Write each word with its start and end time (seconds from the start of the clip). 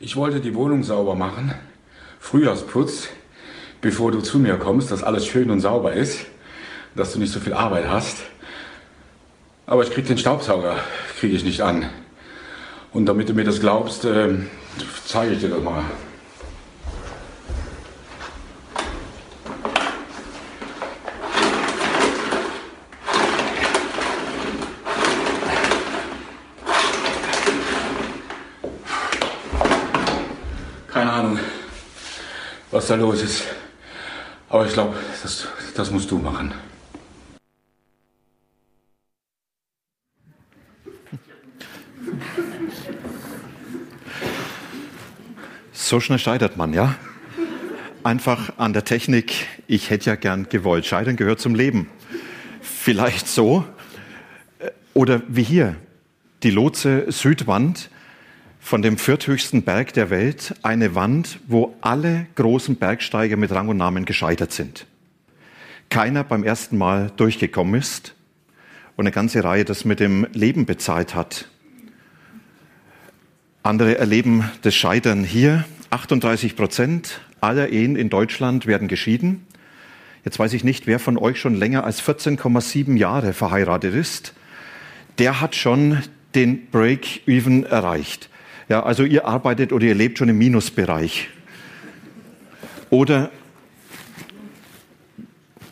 Ich 0.00 0.16
wollte 0.16 0.40
die 0.40 0.54
Wohnung 0.54 0.82
sauber 0.82 1.14
machen, 1.14 1.54
Frühjahrsputz, 2.18 3.08
bevor 3.80 4.10
du 4.10 4.20
zu 4.20 4.38
mir 4.38 4.56
kommst, 4.56 4.90
dass 4.90 5.02
alles 5.04 5.24
schön 5.26 5.50
und 5.50 5.60
sauber 5.60 5.92
ist, 5.92 6.26
dass 6.96 7.12
du 7.12 7.20
nicht 7.20 7.32
so 7.32 7.38
viel 7.38 7.52
Arbeit 7.52 7.88
hast. 7.88 8.18
Aber 9.66 9.82
ich 9.82 9.90
krieg 9.90 10.06
den 10.06 10.18
Staubsauger, 10.18 10.76
kriege 11.18 11.36
ich 11.36 11.44
nicht 11.44 11.60
an. 11.60 11.88
Und 12.92 13.06
damit 13.06 13.28
du 13.28 13.34
mir 13.34 13.44
das 13.44 13.60
glaubst, 13.60 14.04
äh, 14.04 14.36
zeige 15.06 15.34
ich 15.34 15.40
dir 15.40 15.48
das 15.48 15.62
mal. 15.62 15.84
Keine 30.94 31.10
Ahnung, 31.10 31.38
was 32.84 32.88
da 32.88 32.96
los 32.96 33.22
ist. 33.22 33.44
Aber 34.50 34.66
ich 34.66 34.74
glaube, 34.74 34.94
das, 35.22 35.48
das 35.74 35.90
musst 35.90 36.10
du 36.10 36.18
machen. 36.18 36.52
So 45.72 45.98
schnell 45.98 46.18
scheitert 46.18 46.58
man, 46.58 46.74
ja? 46.74 46.94
Einfach 48.02 48.58
an 48.58 48.74
der 48.74 48.84
Technik. 48.84 49.46
Ich 49.66 49.88
hätte 49.88 50.10
ja 50.10 50.16
gern 50.16 50.50
gewollt. 50.50 50.84
Scheitern 50.84 51.16
gehört 51.16 51.40
zum 51.40 51.54
Leben. 51.54 51.88
Vielleicht 52.60 53.28
so. 53.28 53.64
Oder 54.92 55.22
wie 55.26 55.42
hier, 55.42 55.76
die 56.42 56.50
Lotse 56.50 57.06
Südwand 57.10 57.88
von 58.64 58.80
dem 58.80 58.96
vierthöchsten 58.96 59.62
Berg 59.62 59.92
der 59.92 60.08
Welt, 60.08 60.54
eine 60.62 60.94
Wand, 60.94 61.38
wo 61.46 61.76
alle 61.82 62.26
großen 62.34 62.76
Bergsteiger 62.76 63.36
mit 63.36 63.52
Rang 63.52 63.68
und 63.68 63.76
Namen 63.76 64.06
gescheitert 64.06 64.52
sind. 64.52 64.86
Keiner 65.90 66.24
beim 66.24 66.44
ersten 66.44 66.78
Mal 66.78 67.12
durchgekommen 67.14 67.78
ist 67.78 68.14
und 68.96 69.04
eine 69.04 69.12
ganze 69.12 69.44
Reihe 69.44 69.66
das 69.66 69.84
mit 69.84 70.00
dem 70.00 70.26
Leben 70.32 70.64
bezahlt 70.64 71.14
hat. 71.14 71.46
Andere 73.62 73.98
erleben 73.98 74.50
das 74.62 74.74
Scheitern 74.74 75.24
hier. 75.24 75.66
38 75.90 76.56
Prozent 76.56 77.20
aller 77.42 77.68
Ehen 77.68 77.96
in 77.96 78.08
Deutschland 78.08 78.66
werden 78.66 78.88
geschieden. 78.88 79.46
Jetzt 80.24 80.38
weiß 80.38 80.54
ich 80.54 80.64
nicht, 80.64 80.86
wer 80.86 80.98
von 80.98 81.18
euch 81.18 81.38
schon 81.38 81.54
länger 81.54 81.84
als 81.84 82.02
14,7 82.02 82.96
Jahre 82.96 83.34
verheiratet 83.34 83.94
ist. 83.94 84.32
Der 85.18 85.42
hat 85.42 85.54
schon 85.54 86.02
den 86.34 86.70
Break-Even 86.70 87.66
erreicht. 87.66 88.30
Ja, 88.74 88.82
also 88.82 89.04
ihr 89.04 89.24
arbeitet 89.24 89.72
oder 89.72 89.86
ihr 89.86 89.94
lebt 89.94 90.18
schon 90.18 90.28
im 90.28 90.36
Minusbereich. 90.36 91.28
Oder 92.90 93.30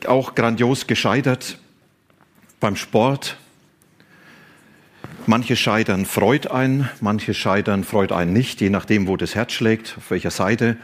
auch 0.07 0.37
grandios 0.37 0.87
gescheitert 0.87 1.59
beim 2.61 2.77
Sport, 2.77 3.39
Manche 5.27 5.57
scheitern 5.57 6.07
freut 6.07 6.49
einen, 6.49 6.89
manche 7.01 7.35
scheitern 7.35 7.83
freut 7.83 8.13
einen 8.13 8.33
nicht, 8.33 8.61
je 8.61 8.71
nachdem, 8.71 9.09
wo 9.09 9.17
das 9.17 9.35
Herz 9.35 9.53
schlägt, 9.53 9.97
auf 9.99 10.11
welcher 10.13 10.31
Seite 10.31 10.77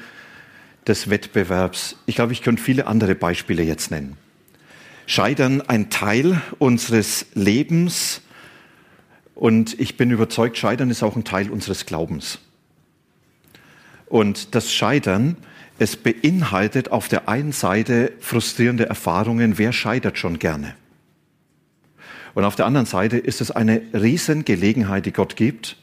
des 0.89 1.11
Wettbewerbs. 1.11 1.99
Ich 2.07 2.17
glaube, 2.17 2.33
ich 2.33 2.43
könnte 2.43 2.63
viele 2.63 2.89
andere 2.89 3.15
Beispiele 3.15 3.63
jetzt 3.63 3.93
nennen. 3.93 4.17
Scheitern 5.07 5.61
ein 5.61 5.89
Teil 5.91 6.41
unseres 6.59 7.27
Lebens 7.35 8.23
und 9.39 9.79
ich 9.79 9.97
bin 9.97 10.11
überzeugt, 10.11 10.59
Scheitern 10.59 10.91
ist 10.91 11.05
auch 11.05 11.15
ein 11.15 11.23
Teil 11.23 11.49
unseres 11.51 11.87
Glaubens. 11.87 12.41
Und 14.07 14.57
das 14.57 14.73
Scheitern, 14.73 15.37
es 15.79 15.97
beinhaltet 15.97 16.91
auf 16.91 17.07
der 17.07 17.29
einen 17.29 17.53
Seite 17.53 18.11
frustrierende 18.19 18.87
Erfahrungen. 18.87 19.57
Wer 19.57 19.73
scheitert 19.73 20.19
schon 20.19 20.41
gerne? 20.41 20.75
Und 22.35 22.43
auf 22.43 22.57
der 22.57 22.67
anderen 22.67 22.87
Seite 22.87 23.17
ist 23.17 23.41
es 23.41 23.53
eine 23.53 23.81
Riesengelegenheit, 23.93 25.07
die 25.07 25.13
Gott 25.13 25.37
gibt, 25.37 25.77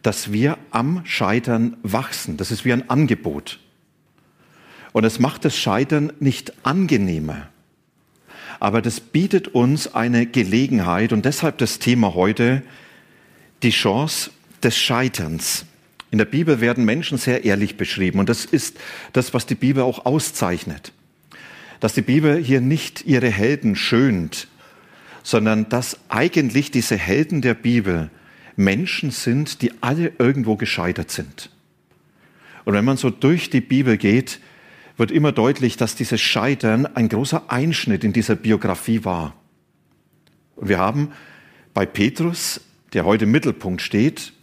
dass 0.00 0.32
wir 0.32 0.56
am 0.70 1.02
Scheitern 1.04 1.76
wachsen. 1.82 2.38
Das 2.38 2.50
ist 2.50 2.64
wie 2.64 2.72
ein 2.72 2.88
Angebot. 2.88 3.60
Und 4.92 5.04
es 5.04 5.18
macht 5.18 5.44
das 5.44 5.54
Scheitern 5.54 6.14
nicht 6.18 6.54
angenehmer. 6.64 7.49
Aber 8.60 8.82
das 8.82 9.00
bietet 9.00 9.48
uns 9.48 9.94
eine 9.94 10.26
Gelegenheit 10.26 11.12
und 11.12 11.24
deshalb 11.24 11.58
das 11.58 11.78
Thema 11.78 12.14
heute, 12.14 12.62
die 13.62 13.70
Chance 13.70 14.30
des 14.62 14.76
Scheiterns. 14.76 15.64
In 16.10 16.18
der 16.18 16.26
Bibel 16.26 16.60
werden 16.60 16.84
Menschen 16.84 17.18
sehr 17.18 17.44
ehrlich 17.44 17.76
beschrieben 17.76 18.18
und 18.18 18.28
das 18.28 18.44
ist 18.44 18.78
das, 19.14 19.32
was 19.32 19.46
die 19.46 19.54
Bibel 19.54 19.82
auch 19.82 20.04
auszeichnet. 20.04 20.92
Dass 21.80 21.94
die 21.94 22.02
Bibel 22.02 22.36
hier 22.36 22.60
nicht 22.60 23.06
ihre 23.06 23.30
Helden 23.30 23.76
schönt, 23.76 24.48
sondern 25.22 25.68
dass 25.70 25.98
eigentlich 26.10 26.70
diese 26.70 26.96
Helden 26.96 27.40
der 27.40 27.54
Bibel 27.54 28.10
Menschen 28.56 29.10
sind, 29.10 29.62
die 29.62 29.72
alle 29.80 30.12
irgendwo 30.18 30.56
gescheitert 30.56 31.10
sind. 31.10 31.50
Und 32.66 32.74
wenn 32.74 32.84
man 32.84 32.98
so 32.98 33.08
durch 33.08 33.48
die 33.48 33.62
Bibel 33.62 33.96
geht, 33.96 34.38
wird 35.00 35.10
immer 35.10 35.32
deutlich, 35.32 35.78
dass 35.78 35.94
dieses 35.94 36.20
Scheitern 36.20 36.84
ein 36.84 37.08
großer 37.08 37.44
Einschnitt 37.48 38.04
in 38.04 38.12
dieser 38.12 38.36
Biografie 38.36 39.02
war. 39.02 39.34
Und 40.56 40.68
wir 40.68 40.78
haben 40.78 41.12
bei 41.72 41.86
Petrus, 41.86 42.60
der 42.92 43.06
heute 43.06 43.24
im 43.24 43.30
Mittelpunkt 43.30 43.80
steht, 43.80 44.34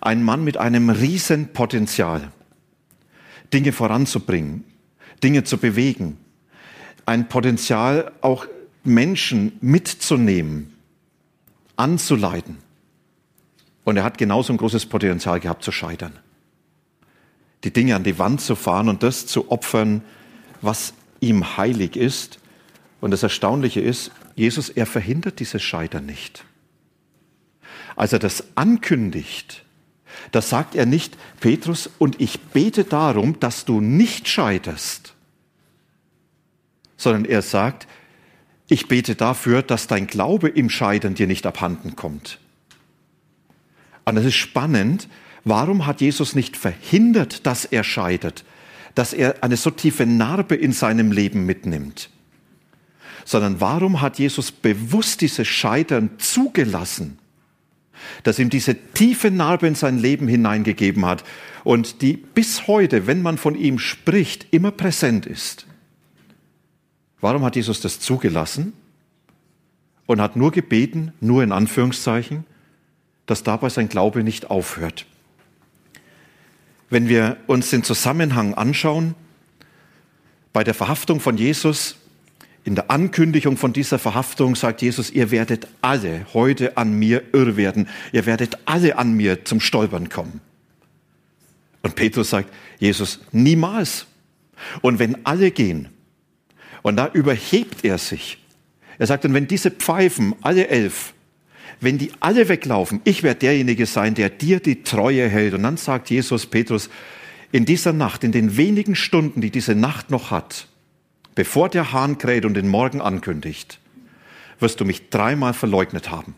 einen 0.00 0.22
Mann 0.22 0.42
mit 0.42 0.56
einem 0.56 0.88
riesen 0.88 1.52
Potenzial, 1.52 2.32
Dinge 3.52 3.72
voranzubringen, 3.72 4.64
Dinge 5.22 5.44
zu 5.44 5.58
bewegen, 5.58 6.16
ein 7.04 7.28
Potenzial 7.28 8.10
auch 8.22 8.46
Menschen 8.84 9.52
mitzunehmen, 9.60 10.72
anzuleiten. 11.76 12.56
Und 13.84 13.98
er 13.98 14.04
hat 14.04 14.16
genauso 14.16 14.54
ein 14.54 14.56
großes 14.56 14.86
Potenzial 14.86 15.40
gehabt 15.40 15.62
zu 15.62 15.72
scheitern. 15.72 16.18
Die 17.64 17.72
Dinge 17.72 17.96
an 17.96 18.04
die 18.04 18.18
Wand 18.18 18.40
zu 18.40 18.54
fahren 18.56 18.88
und 18.88 19.02
das 19.02 19.26
zu 19.26 19.50
opfern, 19.50 20.02
was 20.60 20.94
ihm 21.20 21.56
heilig 21.56 21.96
ist. 21.96 22.38
Und 23.00 23.10
das 23.10 23.22
Erstaunliche 23.22 23.80
ist, 23.80 24.10
Jesus, 24.36 24.68
er 24.68 24.86
verhindert 24.86 25.40
dieses 25.40 25.62
Scheitern 25.62 26.06
nicht. 26.06 26.44
Als 27.96 28.12
er 28.12 28.18
das 28.18 28.44
ankündigt, 28.56 29.64
da 30.32 30.42
sagt 30.42 30.74
er 30.74 30.86
nicht, 30.86 31.16
Petrus, 31.40 31.90
und 31.98 32.20
ich 32.20 32.40
bete 32.40 32.84
darum, 32.84 33.40
dass 33.40 33.64
du 33.64 33.80
nicht 33.80 34.28
scheiterst, 34.28 35.14
sondern 36.96 37.24
er 37.24 37.42
sagt, 37.42 37.86
ich 38.68 38.88
bete 38.88 39.14
dafür, 39.14 39.62
dass 39.62 39.86
dein 39.86 40.06
Glaube 40.06 40.48
im 40.48 40.70
Scheitern 40.70 41.14
dir 41.14 41.26
nicht 41.26 41.46
abhanden 41.46 41.96
kommt. 41.96 42.38
Und 44.04 44.16
es 44.16 44.24
ist 44.24 44.36
spannend, 44.36 45.08
warum 45.44 45.86
hat 45.86 46.00
Jesus 46.00 46.34
nicht 46.34 46.56
verhindert, 46.56 47.46
dass 47.46 47.64
er 47.64 47.84
scheitert, 47.84 48.44
dass 48.94 49.12
er 49.12 49.42
eine 49.42 49.56
so 49.56 49.70
tiefe 49.70 50.06
Narbe 50.06 50.54
in 50.54 50.72
seinem 50.72 51.12
Leben 51.12 51.46
mitnimmt, 51.46 52.10
sondern 53.24 53.60
warum 53.60 54.00
hat 54.00 54.18
Jesus 54.18 54.52
bewusst 54.52 55.20
dieses 55.20 55.48
Scheitern 55.48 56.10
zugelassen, 56.18 57.18
dass 58.22 58.38
ihm 58.38 58.50
diese 58.50 58.74
tiefe 58.74 59.30
Narbe 59.30 59.66
in 59.66 59.74
sein 59.74 59.98
Leben 59.98 60.28
hineingegeben 60.28 61.04
hat 61.06 61.24
und 61.64 62.02
die 62.02 62.14
bis 62.16 62.66
heute, 62.66 63.06
wenn 63.06 63.22
man 63.22 63.38
von 63.38 63.54
ihm 63.54 63.78
spricht, 63.78 64.46
immer 64.52 64.70
präsent 64.70 65.26
ist. 65.26 65.66
Warum 67.20 67.44
hat 67.44 67.56
Jesus 67.56 67.80
das 67.80 68.00
zugelassen 68.00 68.74
und 70.06 70.20
hat 70.20 70.36
nur 70.36 70.52
gebeten, 70.52 71.12
nur 71.20 71.42
in 71.42 71.52
Anführungszeichen, 71.52 72.44
dass 73.24 73.42
dabei 73.42 73.70
sein 73.70 73.88
Glaube 73.88 74.22
nicht 74.22 74.50
aufhört? 74.50 75.06
Wenn 76.90 77.08
wir 77.08 77.36
uns 77.46 77.70
den 77.70 77.82
Zusammenhang 77.82 78.54
anschauen, 78.54 79.14
bei 80.52 80.64
der 80.64 80.74
Verhaftung 80.74 81.20
von 81.20 81.36
Jesus, 81.36 81.96
in 82.64 82.74
der 82.74 82.90
Ankündigung 82.90 83.56
von 83.56 83.72
dieser 83.72 83.98
Verhaftung 83.98 84.56
sagt 84.56 84.80
Jesus, 84.80 85.10
ihr 85.10 85.30
werdet 85.30 85.68
alle 85.82 86.26
heute 86.32 86.76
an 86.76 86.94
mir 86.98 87.22
irr 87.32 87.56
werden, 87.56 87.88
ihr 88.12 88.24
werdet 88.24 88.58
alle 88.64 88.96
an 88.96 89.12
mir 89.12 89.44
zum 89.44 89.60
Stolpern 89.60 90.08
kommen. 90.08 90.40
Und 91.82 91.94
Petrus 91.94 92.30
sagt, 92.30 92.48
Jesus, 92.78 93.20
niemals. 93.32 94.06
Und 94.80 94.98
wenn 94.98 95.26
alle 95.26 95.50
gehen, 95.50 95.90
und 96.84 96.96
da 96.96 97.08
überhebt 97.12 97.84
er 97.84 97.98
sich. 97.98 98.38
Er 98.98 99.06
sagt, 99.06 99.24
und 99.24 99.34
wenn 99.34 99.46
diese 99.46 99.70
Pfeifen, 99.70 100.34
alle 100.42 100.68
elf, 100.68 101.14
wenn 101.80 101.98
die 101.98 102.12
alle 102.20 102.48
weglaufen, 102.48 103.00
ich 103.04 103.22
werde 103.22 103.40
derjenige 103.40 103.86
sein, 103.86 104.14
der 104.14 104.30
dir 104.30 104.60
die 104.60 104.82
Treue 104.82 105.28
hält. 105.28 105.54
Und 105.54 105.62
dann 105.62 105.76
sagt 105.76 106.10
Jesus 106.10 106.46
Petrus, 106.46 106.88
in 107.52 107.64
dieser 107.64 107.92
Nacht, 107.92 108.24
in 108.24 108.32
den 108.32 108.56
wenigen 108.56 108.96
Stunden, 108.96 109.40
die 109.40 109.50
diese 109.50 109.74
Nacht 109.74 110.10
noch 110.10 110.30
hat, 110.30 110.66
bevor 111.34 111.68
der 111.68 111.92
Hahn 111.92 112.18
kräht 112.18 112.44
und 112.44 112.54
den 112.54 112.68
Morgen 112.68 113.00
ankündigt, 113.00 113.78
wirst 114.60 114.80
du 114.80 114.84
mich 114.84 115.10
dreimal 115.10 115.54
verleugnet 115.54 116.10
haben. 116.10 116.34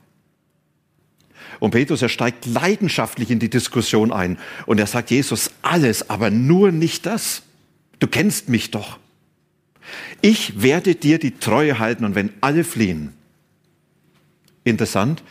Und 1.58 1.70
Petrus, 1.70 2.02
er 2.02 2.08
steigt 2.08 2.44
leidenschaftlich 2.44 3.30
in 3.30 3.38
die 3.38 3.48
Diskussion 3.48 4.12
ein 4.12 4.38
und 4.66 4.78
er 4.78 4.86
sagt, 4.86 5.10
Jesus, 5.10 5.52
alles, 5.62 6.10
aber 6.10 6.30
nur 6.30 6.70
nicht 6.70 7.06
das. 7.06 7.42
Du 7.98 8.06
kennst 8.06 8.48
mich 8.48 8.70
doch. 8.70 8.98
Ich 10.20 10.60
werde 10.62 10.94
dir 10.94 11.18
die 11.18 11.38
Treue 11.38 11.78
halten 11.78 12.04
und 12.04 12.14
wenn 12.14 12.32
alle 12.40 12.64
fliehen. 12.64 13.15
Interessant, 14.66 15.22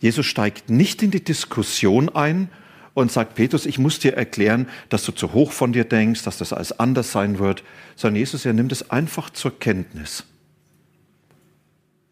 Jesus 0.00 0.24
steigt 0.24 0.70
nicht 0.70 1.02
in 1.02 1.10
die 1.10 1.22
Diskussion 1.22 2.08
ein 2.08 2.48
und 2.94 3.12
sagt, 3.12 3.34
Petrus, 3.34 3.66
ich 3.66 3.78
muss 3.78 3.98
dir 3.98 4.14
erklären, 4.14 4.68
dass 4.88 5.04
du 5.04 5.12
zu 5.12 5.34
hoch 5.34 5.52
von 5.52 5.74
dir 5.74 5.84
denkst, 5.84 6.22
dass 6.22 6.38
das 6.38 6.54
alles 6.54 6.72
anders 6.80 7.12
sein 7.12 7.38
wird, 7.38 7.62
sondern 7.94 8.16
Jesus, 8.16 8.46
er 8.46 8.54
nimmt 8.54 8.72
es 8.72 8.90
einfach 8.90 9.28
zur 9.28 9.58
Kenntnis. 9.58 10.24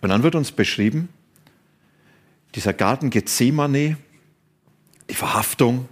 Und 0.03 0.11
dann 0.11 0.23
wird 0.23 0.35
uns 0.35 0.53
beschrieben, 0.53 1.09
dieser 2.55 2.75
Garten 2.75 3.09
Gethsemane, 3.09 3.97
die 5.09 5.15
Verhaftung, 5.15 5.89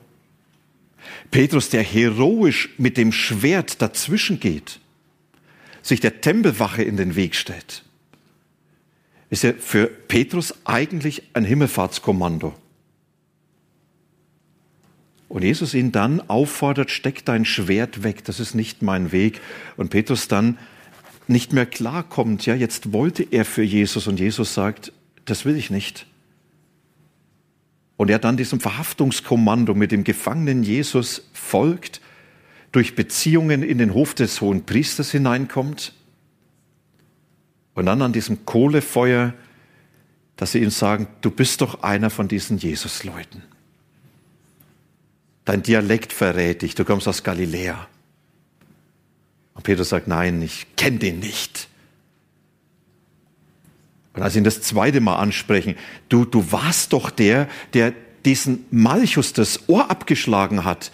Petrus, 1.31 1.71
der 1.71 1.83
heroisch 1.83 2.69
mit 2.77 2.99
dem 2.99 3.12
Schwert 3.12 3.81
dazwischen 3.81 4.41
geht, 4.41 4.79
sich 5.81 6.01
der 6.01 6.21
Tempelwache 6.21 6.83
in 6.83 6.99
den 6.99 7.17
Weg 7.17 7.35
stellt, 7.35 7.83
ist 9.31 9.44
ja 9.44 9.53
für 9.53 9.87
Petrus 9.87 10.55
eigentlich 10.65 11.23
ein 11.32 11.44
Himmelfahrtskommando. 11.44 12.53
Und 15.29 15.44
Jesus 15.44 15.75
ihn 15.75 15.93
dann 15.93 16.21
auffordert, 16.29 16.91
steck 16.91 17.25
dein 17.25 17.44
Schwert 17.44 18.03
weg, 18.03 18.25
das 18.25 18.41
ist 18.41 18.55
nicht 18.56 18.82
mein 18.82 19.12
Weg. 19.12 19.41
Und 19.77 19.91
Petrus 19.91 20.27
dann 20.27 20.59
nicht 21.29 21.53
mehr 21.53 21.67
klarkommt, 21.67 22.44
ja, 22.47 22.56
jetzt 22.56 22.93
wollte 22.93 23.23
er 23.23 23.44
für 23.44 23.62
Jesus 23.62 24.09
und 24.09 24.19
Jesus 24.19 24.53
sagt, 24.53 24.93
das 25.27 25.44
will 25.44 25.56
ich 25.56 25.71
nicht. 25.71 26.06
Und 27.97 28.11
er 28.11 28.19
dann 28.19 28.37
diesem 28.37 28.59
Verhaftungskommando 28.59 29.75
mit 29.75 29.93
dem 29.93 30.03
Gefangenen 30.03 30.65
Jesus 30.65 31.31
folgt, 31.33 32.00
durch 32.73 32.97
Beziehungen 32.97 33.62
in 33.62 33.79
den 33.79 33.94
Hof 33.94 34.15
des 34.15 34.41
hohen 34.41 34.65
Priesters 34.65 35.12
hineinkommt 35.12 35.93
und 37.75 37.87
dann 37.87 38.02
an 38.02 38.12
diesem 38.12 38.44
Kohlefeuer, 38.46 39.34
dass 40.37 40.52
sie 40.52 40.61
ihm 40.61 40.70
sagen, 40.70 41.06
du 41.20 41.31
bist 41.31 41.61
doch 41.61 41.82
einer 41.82 42.11
von 42.11 42.28
diesen 42.28 42.58
Jesus-Leuten. 42.58 43.43
Dein 45.44 45.62
Dialekt 45.62 46.12
verrät 46.12 46.62
dich, 46.62 46.75
du 46.75 46.84
kommst 46.84 47.08
aus 47.08 47.22
Galiläa. 47.22 47.88
Und 49.55 49.62
Petrus 49.64 49.90
sagt, 49.90 50.08
nein, 50.08 50.40
ich 50.43 50.67
kenne 50.76 50.99
den 50.99 51.19
nicht. 51.19 51.69
Und 54.14 54.23
als 54.23 54.32
sie 54.32 54.40
ihn 54.40 54.44
das 54.44 54.62
zweite 54.62 55.00
Mal 55.00 55.16
ansprechen, 55.16 55.76
du, 56.08 56.25
du 56.25 56.52
warst 56.52 56.93
doch 56.93 57.11
der, 57.11 57.49
der 57.75 57.93
diesen 58.25 58.66
Malchus 58.70 59.32
das 59.32 59.69
Ohr 59.69 59.90
abgeschlagen 59.90 60.64
hat. 60.64 60.93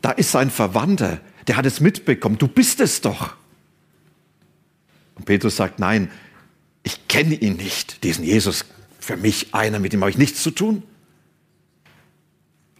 Da 0.00 0.10
ist 0.10 0.32
sein 0.32 0.50
Verwandter, 0.50 1.20
der 1.46 1.56
hat 1.56 1.66
es 1.66 1.80
mitbekommen. 1.80 2.38
Du 2.38 2.48
bist 2.48 2.80
es 2.80 3.00
doch. 3.00 3.36
Und 5.14 5.24
Petrus 5.26 5.56
sagt, 5.56 5.78
nein, 5.78 6.10
ich 6.82 7.08
kenne 7.08 7.34
ihn 7.34 7.56
nicht, 7.56 8.02
diesen 8.04 8.24
Jesus. 8.24 8.64
Für 8.98 9.16
mich 9.16 9.54
einer, 9.54 9.78
mit 9.78 9.92
dem 9.92 10.00
habe 10.00 10.10
ich 10.10 10.18
nichts 10.18 10.42
zu 10.42 10.50
tun. 10.50 10.82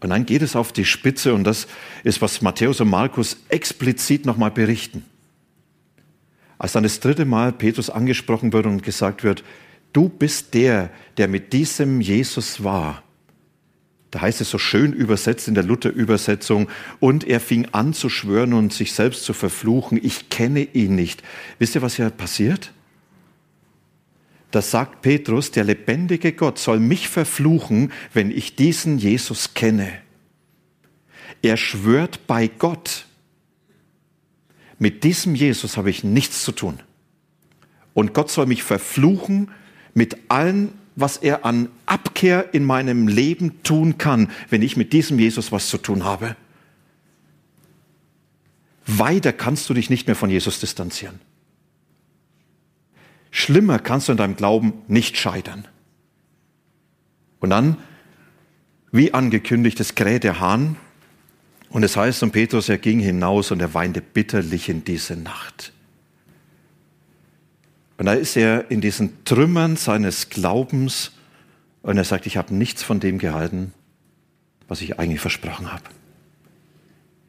Und 0.01 0.11
dann 0.11 0.27
geht 0.27 0.43
es 0.43 0.57
auf 0.57 0.73
die 0.73 0.85
Spitze 0.85 1.33
und 1.33 1.45
das 1.45 1.67
ist, 2.03 2.21
was 2.21 2.43
Matthäus 2.43 2.81
und 2.81 2.91
Markus 2.91 3.39
explizit 3.49 4.27
nochmal 4.27 4.51
berichten. 4.51 5.05
Als 6.59 6.73
dann 6.73 6.83
das 6.83 7.01
dritte 7.01 7.25
Mal 7.25 7.53
Petrus 7.53 7.89
angesprochen 7.89 8.53
wird 8.53 8.67
und 8.67 8.83
gesagt 8.83 9.25
wird, 9.25 9.45
du 9.93 10.09
bist 10.09 10.55
der, 10.55 10.91
der 11.17 11.29
mit 11.29 11.53
diesem 11.53 12.01
Jesus 12.01 12.63
war. 12.65 13.04
Da 14.15 14.21
heißt 14.21 14.41
es 14.41 14.49
so 14.49 14.59
schön 14.59 14.93
übersetzt 14.93 15.49
in 15.49 15.55
der 15.55 15.65
Luther-Übersetzung, 15.65 16.69
und 17.01 17.25
er 17.25 17.41
fing 17.41 17.67
an 17.73 17.95
zu 17.95 18.09
schwören 18.09 18.53
und 18.53 18.73
sich 18.73 18.93
selbst 18.93 19.25
zu 19.25 19.33
verfluchen, 19.33 19.99
ich 20.01 20.29
kenne 20.29 20.61
ihn 20.61 20.95
nicht. 20.95 21.25
Wisst 21.59 21.75
ihr, 21.75 21.83
was 21.83 21.97
hier 21.97 22.11
passiert? 22.11 22.71
Da 24.53 24.63
sagt 24.63 25.03
Petrus, 25.03 25.51
der 25.51 25.65
lebendige 25.65 26.33
Gott 26.33 26.61
soll 26.61 26.79
mich 26.79 27.09
verfluchen, 27.09 27.91
wenn 28.13 28.31
ich 28.31 28.55
diesen 28.55 28.99
Jesus 28.99 29.53
kenne. 29.55 29.91
Er 31.43 31.57
schwört 31.57 32.29
bei 32.29 32.47
Gott. 32.47 33.07
Mit 34.79 35.03
diesem 35.03 35.35
Jesus 35.35 35.77
habe 35.77 35.91
ich 35.91 36.05
nichts 36.05 36.45
zu 36.45 36.53
tun. 36.53 36.79
Und 37.95 38.15
Gott 38.15 38.31
soll 38.31 38.47
mich 38.47 38.63
verfluchen, 38.63 39.51
mit 39.93 40.31
allem, 40.31 40.69
was 40.97 41.17
er 41.17 41.45
an 41.45 41.69
Abkehr 41.87 42.55
in 42.55 42.65
meinem 42.65 43.09
Leben 43.09 43.63
tun 43.63 43.99
kann, 43.99 44.31
wenn 44.49 44.63
ich 44.63 44.77
mit 44.77 44.93
diesem 44.93 45.19
Jesus 45.19 45.53
was 45.53 45.69
zu 45.69 45.79
tun 45.79 46.05
habe. 46.05 46.37
Weiter 48.87 49.33
kannst 49.33 49.69
du 49.69 49.75
dich 49.75 49.91
nicht 49.91 50.07
mehr 50.07 50.17
von 50.17 50.31
Jesus 50.31 50.61
distanzieren. 50.61 51.21
Schlimmer 53.31 53.79
kannst 53.79 54.09
du 54.09 54.13
in 54.13 54.19
deinem 54.19 54.37
Glauben 54.37 54.75
nicht 54.87 55.17
scheitern. 55.17 55.67
Und 57.41 57.51
dann, 57.51 57.77
wie 58.93 59.13
angekündigt, 59.13 59.81
es 59.81 59.97
kräht 59.97 60.23
der 60.23 60.39
Hahn. 60.39 60.77
Und 61.69 61.83
es 61.83 61.97
heißt, 61.97 62.23
und 62.23 62.31
Petrus, 62.31 62.69
er 62.69 62.79
ging 62.79 63.01
hinaus 63.01 63.51
und 63.51 63.61
er 63.61 63.75
weinte 63.75 64.01
bitterlich 64.01 64.69
in 64.69 64.85
diese 64.85 65.17
Nacht. 65.17 65.74
Und 68.05 68.09
da 68.09 68.13
ist 68.17 68.37
er 68.37 68.71
in 68.71 68.83
diesen 68.83 69.25
Trümmern 69.25 69.77
seines 69.77 70.29
Glaubens 70.29 71.13
und 71.81 71.97
er 71.97 72.05
sagt, 72.05 72.27
ich 72.27 72.37
habe 72.37 72.55
nichts 72.55 72.83
von 72.83 73.01
dem 73.01 73.17
gehalten, 73.17 73.73
was 74.69 74.83
ich 74.83 74.99
eigentlich 74.99 75.23
versprochen 75.23 75.73
habe. 75.73 75.85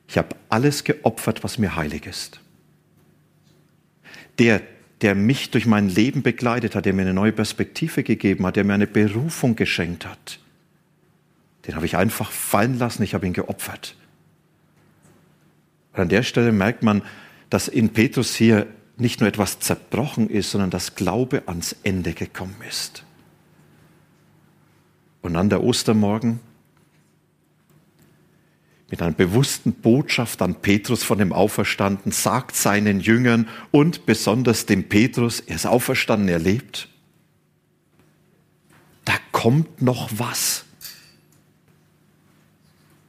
Ich 0.10 0.18
habe 0.18 0.36
alles 0.50 0.84
geopfert, 0.84 1.46
was 1.46 1.58
mir 1.60 1.78
heilig 1.78 2.06
ist. 2.06 2.42
Der, 4.38 4.62
der 5.00 5.16
mich 5.16 5.50
durch 5.50 5.66
mein 5.66 5.88
Leben 5.88 6.24
begleitet 6.24 6.76
hat, 6.76 6.84
der 6.84 6.92
mir 6.92 7.04
eine 7.04 7.14
neue 7.14 7.32
Perspektive 7.32 8.04
gegeben 8.04 8.46
hat, 8.46 8.58
der 8.58 8.66
mir 8.66 8.74
eine 8.74 8.86
Berufung 8.86 9.56
geschenkt 9.56 10.06
hat, 10.06 10.40
den 11.68 11.76
habe 11.76 11.86
ich 11.86 11.96
einfach 11.96 12.32
fallen 12.32 12.78
lassen, 12.78 13.02
ich 13.02 13.14
habe 13.14 13.26
ihn 13.26 13.32
geopfert. 13.32 13.96
Und 15.94 16.02
an 16.02 16.10
der 16.10 16.24
Stelle 16.24 16.52
merkt 16.52 16.84
man, 16.84 17.02
dass 17.50 17.70
in 17.70 17.94
Petrus 17.94 18.36
hier 18.36 18.68
nicht 18.98 19.20
nur 19.20 19.28
etwas 19.28 19.60
zerbrochen 19.60 20.30
ist, 20.30 20.52
sondern 20.52 20.70
dass 20.70 20.96
Glaube 20.96 21.44
ans 21.48 21.76
Ende 21.84 22.14
gekommen 22.14 22.56
ist. 22.68 23.04
Und 25.22 25.36
an 25.36 25.50
der 25.50 25.64
Ostermorgen 25.64 26.40
mit 28.90 29.02
einer 29.02 29.12
bewussten 29.12 29.74
Botschaft 29.74 30.42
an 30.42 30.56
Petrus 30.62 31.04
von 31.04 31.18
dem 31.18 31.34
Auferstanden 31.34 32.12
sagt 32.12 32.56
seinen 32.56 33.00
Jüngern 33.00 33.48
und 33.72 34.06
besonders 34.06 34.68
dem 34.68 34.88
Petrus, 34.88 35.40
er 35.40 35.56
ist 35.56 35.66
auferstanden, 35.66 36.30
er 36.30 36.40
lebt. 36.40 36.88
Da 39.04 39.14
kommt 39.32 39.82
noch 39.82 40.10
was. 40.16 40.66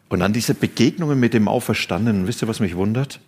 Und 0.08 0.22
an 0.22 0.32
diese 0.32 0.54
Begegnungen 0.54 1.20
mit 1.20 1.34
dem 1.34 1.48
Auferstandenen, 1.48 2.26
wisst 2.26 2.42
ihr, 2.42 2.48
was 2.48 2.60
mich 2.60 2.76
wundert? 2.76 3.20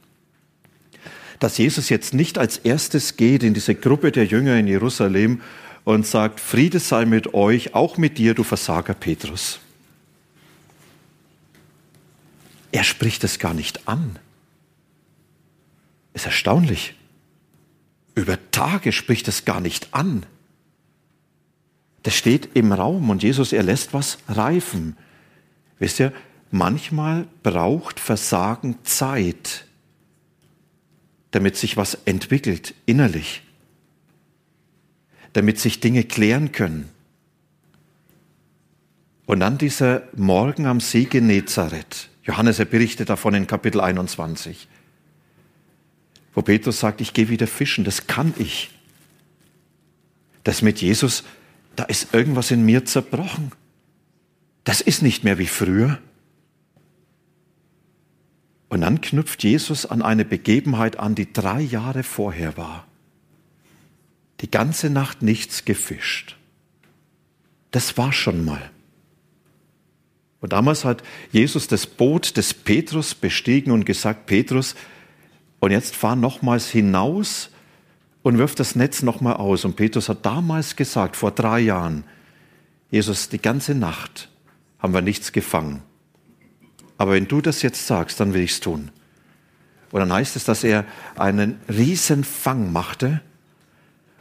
Dass 1.39 1.59
Jesus 1.59 1.89
jetzt 1.89 2.15
nicht 2.15 2.39
als 2.39 2.59
erstes 2.59 3.17
geht 3.17 3.43
in 3.43 3.55
diese 3.55 3.75
Gruppe 3.75 4.13
der 4.13 4.27
Jünger 4.27 4.57
in 4.57 4.67
Jerusalem 4.67 5.41
und 5.85 6.07
sagt, 6.07 6.41
Friede 6.41 6.81
sei 6.81 7.05
mit 7.05 7.35
euch, 7.35 7.75
auch 7.75 7.97
mit 7.97 8.19
dir, 8.19 8.35
du 8.35 8.43
Versager 8.43 8.95
Petrus. 8.95 9.61
Er 12.73 12.85
spricht 12.85 13.25
es 13.25 13.39
gar 13.39 13.55
nicht 13.55 13.89
an. 13.89 14.19
Ist 16.13 16.27
erstaunlich. 16.27 16.95
Über 18.15 18.39
Tage 18.51 18.93
spricht 18.93 19.29
es 19.29 19.45
gar 19.45 19.61
nicht 19.61 19.95
an. 19.95 20.27
Das 22.03 22.15
steht 22.15 22.51
im 22.55 22.73
Raum 22.73 23.11
und 23.11 23.23
Jesus, 23.23 23.53
er 23.53 23.63
lässt 23.63 23.95
was 23.95 24.19
reifen. 24.29 24.97
Wisst 25.79 26.01
ihr, 26.01 26.13
manchmal 26.51 27.27
braucht 27.43 28.01
Versagen 28.01 28.79
Zeit 28.85 29.68
damit 31.31 31.57
sich 31.57 31.77
was 31.77 31.95
entwickelt 32.05 32.75
innerlich, 32.87 33.43
damit 35.33 35.59
sich 35.59 35.81
Dinge 35.81 36.05
klären 36.05 36.53
können. 36.53 36.89
Und 39.27 39.41
dann 39.41 39.59
dieser 39.59 40.03
Morgen 40.17 40.67
am 40.67 40.81
See 40.81 41.05
Genezareth, 41.05 42.09
Johannes, 42.23 42.59
er 42.59 42.65
berichtet 42.65 43.11
davon 43.11 43.35
in 43.35 43.47
Kapitel 43.47 43.81
21, 43.81 44.69
wo 46.35 46.43
Petrus 46.43 46.81
sagt, 46.81 47.01
ich 47.01 47.13
gehe 47.13 47.29
wieder 47.29 47.47
fischen, 47.47 47.85
das 47.85 48.07
kann 48.07 48.33
ich. 48.39 48.71
Das 50.45 50.63
mit 50.63 50.81
Jesus, 50.81 51.25
da 51.77 51.85
ist 51.85 52.15
irgendwas 52.15 52.51
in 52.51 52.65
mir 52.65 52.85
zerbrochen. 52.85 53.53
Das 54.65 54.81
ist 54.81 55.03
nicht 55.03 55.25
mehr 55.25 55.39
wie 55.39 55.47
früher. 55.47 55.99
Und 58.69 58.83
dann 58.83 59.01
knüpft 59.01 59.43
Jesus 59.45 59.87
an 59.87 60.03
eine 60.03 60.25
Begebenheit 60.25 60.99
an, 60.99 61.15
die 61.15 61.33
drei 61.33 61.61
Jahre 61.61 62.03
vorher 62.03 62.57
war. 62.57 62.87
Die 64.41 64.51
ganze 64.51 64.91
Nacht 64.91 65.23
nichts 65.23 65.65
gefischt. 65.65 66.37
Das 67.71 67.97
war 67.97 68.13
schon 68.13 68.45
mal. 68.45 68.71
Und 70.41 70.53
damals 70.53 70.85
hat 70.85 71.03
Jesus 71.33 71.67
das 71.67 71.87
Boot 71.87 72.37
des 72.37 72.55
Petrus 72.55 73.15
bestiegen 73.15 73.73
und 73.73 73.85
gesagt, 73.85 74.27
Petrus, 74.27 74.75
und 75.61 75.73
jetzt 75.73 75.97
fahr 75.97 76.15
nochmals 76.15 76.69
hinaus 76.71 77.51
und 78.23 78.39
wirf 78.39 78.55
das 78.55 78.77
Netz 78.77 79.03
nochmal 79.03 79.35
aus. 79.35 79.65
Und 79.65 79.75
Petrus 79.75 80.09
hat 80.09 80.25
damals 80.25 80.77
gesagt, 80.77 81.17
vor 81.17 81.33
drei 81.33 81.61
Jahren, 81.61 82.05
Jesus, 82.91 83.29
die 83.29 83.43
ganze 83.43 83.75
Nacht 83.75 84.29
haben 84.79 84.95
wir 84.95 85.03
nichts 85.03 85.33
gefangen. 85.33 85.83
Aber 86.99 87.13
wenn 87.13 87.29
du 87.29 87.41
das 87.41 87.63
jetzt 87.63 87.87
sagst, 87.87 88.21
dann 88.21 88.35
will 88.35 88.43
ich 88.43 88.51
es 88.51 88.61
tun. 88.61 88.91
Und 89.91 90.01
dann 90.01 90.13
heißt 90.13 90.37
es, 90.37 90.45
dass 90.45 90.65
er 90.65 90.85
einen 91.17 91.59
riesen 91.69 92.25
Fang 92.25 92.73
machte 92.73 93.23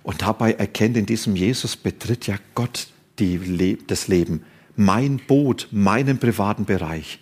und 0.04 0.22
dabei 0.22 0.54
erkennt, 0.54 0.96
in 0.96 1.06
diesem 1.06 1.36
Jesus 1.36 1.76
betritt 1.76 2.28
ja 2.28 2.36
Gott 2.56 2.88
die, 3.20 3.78
das 3.88 4.08
Leben, 4.08 4.44
mein 4.76 5.18
Boot, 5.18 5.68
meinen 5.72 6.20
privaten 6.20 6.66
Bereich. 6.66 7.20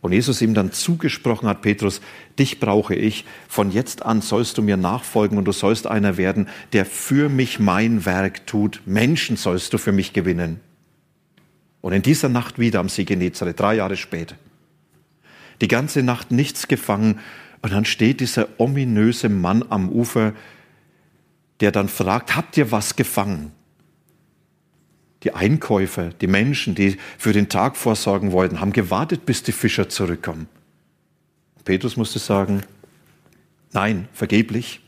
Und 0.00 0.12
Jesus 0.12 0.42
ihm 0.42 0.54
dann 0.54 0.72
zugesprochen 0.72 1.48
hat, 1.48 1.62
Petrus, 1.62 2.00
dich 2.38 2.58
brauche 2.58 2.94
ich, 2.94 3.24
von 3.48 3.70
jetzt 3.70 4.02
an 4.02 4.20
sollst 4.20 4.58
du 4.58 4.62
mir 4.62 4.76
nachfolgen 4.76 5.38
und 5.38 5.44
du 5.44 5.52
sollst 5.52 5.86
einer 5.86 6.16
werden, 6.16 6.48
der 6.72 6.84
für 6.84 7.28
mich 7.28 7.58
mein 7.58 8.04
Werk 8.04 8.46
tut. 8.46 8.82
Menschen 8.84 9.36
sollst 9.36 9.72
du 9.72 9.78
für 9.78 9.92
mich 9.92 10.12
gewinnen. 10.12 10.60
Und 11.80 11.92
in 11.92 12.02
dieser 12.02 12.28
Nacht 12.28 12.58
wieder 12.58 12.80
am 12.80 12.88
See 12.88 13.04
Genezareth, 13.04 13.60
drei 13.60 13.76
Jahre 13.76 13.96
später 13.96 14.36
die 15.64 15.68
ganze 15.68 16.02
Nacht 16.02 16.30
nichts 16.30 16.68
gefangen. 16.68 17.20
Und 17.62 17.72
dann 17.72 17.86
steht 17.86 18.20
dieser 18.20 18.48
ominöse 18.60 19.30
Mann 19.30 19.64
am 19.70 19.88
Ufer, 19.88 20.34
der 21.60 21.72
dann 21.72 21.88
fragt, 21.88 22.36
habt 22.36 22.58
ihr 22.58 22.70
was 22.70 22.96
gefangen? 22.96 23.50
Die 25.22 25.32
Einkäufer, 25.32 26.10
die 26.10 26.26
Menschen, 26.26 26.74
die 26.74 26.98
für 27.16 27.32
den 27.32 27.48
Tag 27.48 27.78
vorsorgen 27.78 28.32
wollten, 28.32 28.60
haben 28.60 28.74
gewartet, 28.74 29.24
bis 29.24 29.42
die 29.42 29.52
Fischer 29.52 29.88
zurückkommen. 29.88 30.48
Petrus 31.64 31.96
musste 31.96 32.18
sagen, 32.18 32.60
nein, 33.72 34.06
vergeblich. 34.12 34.82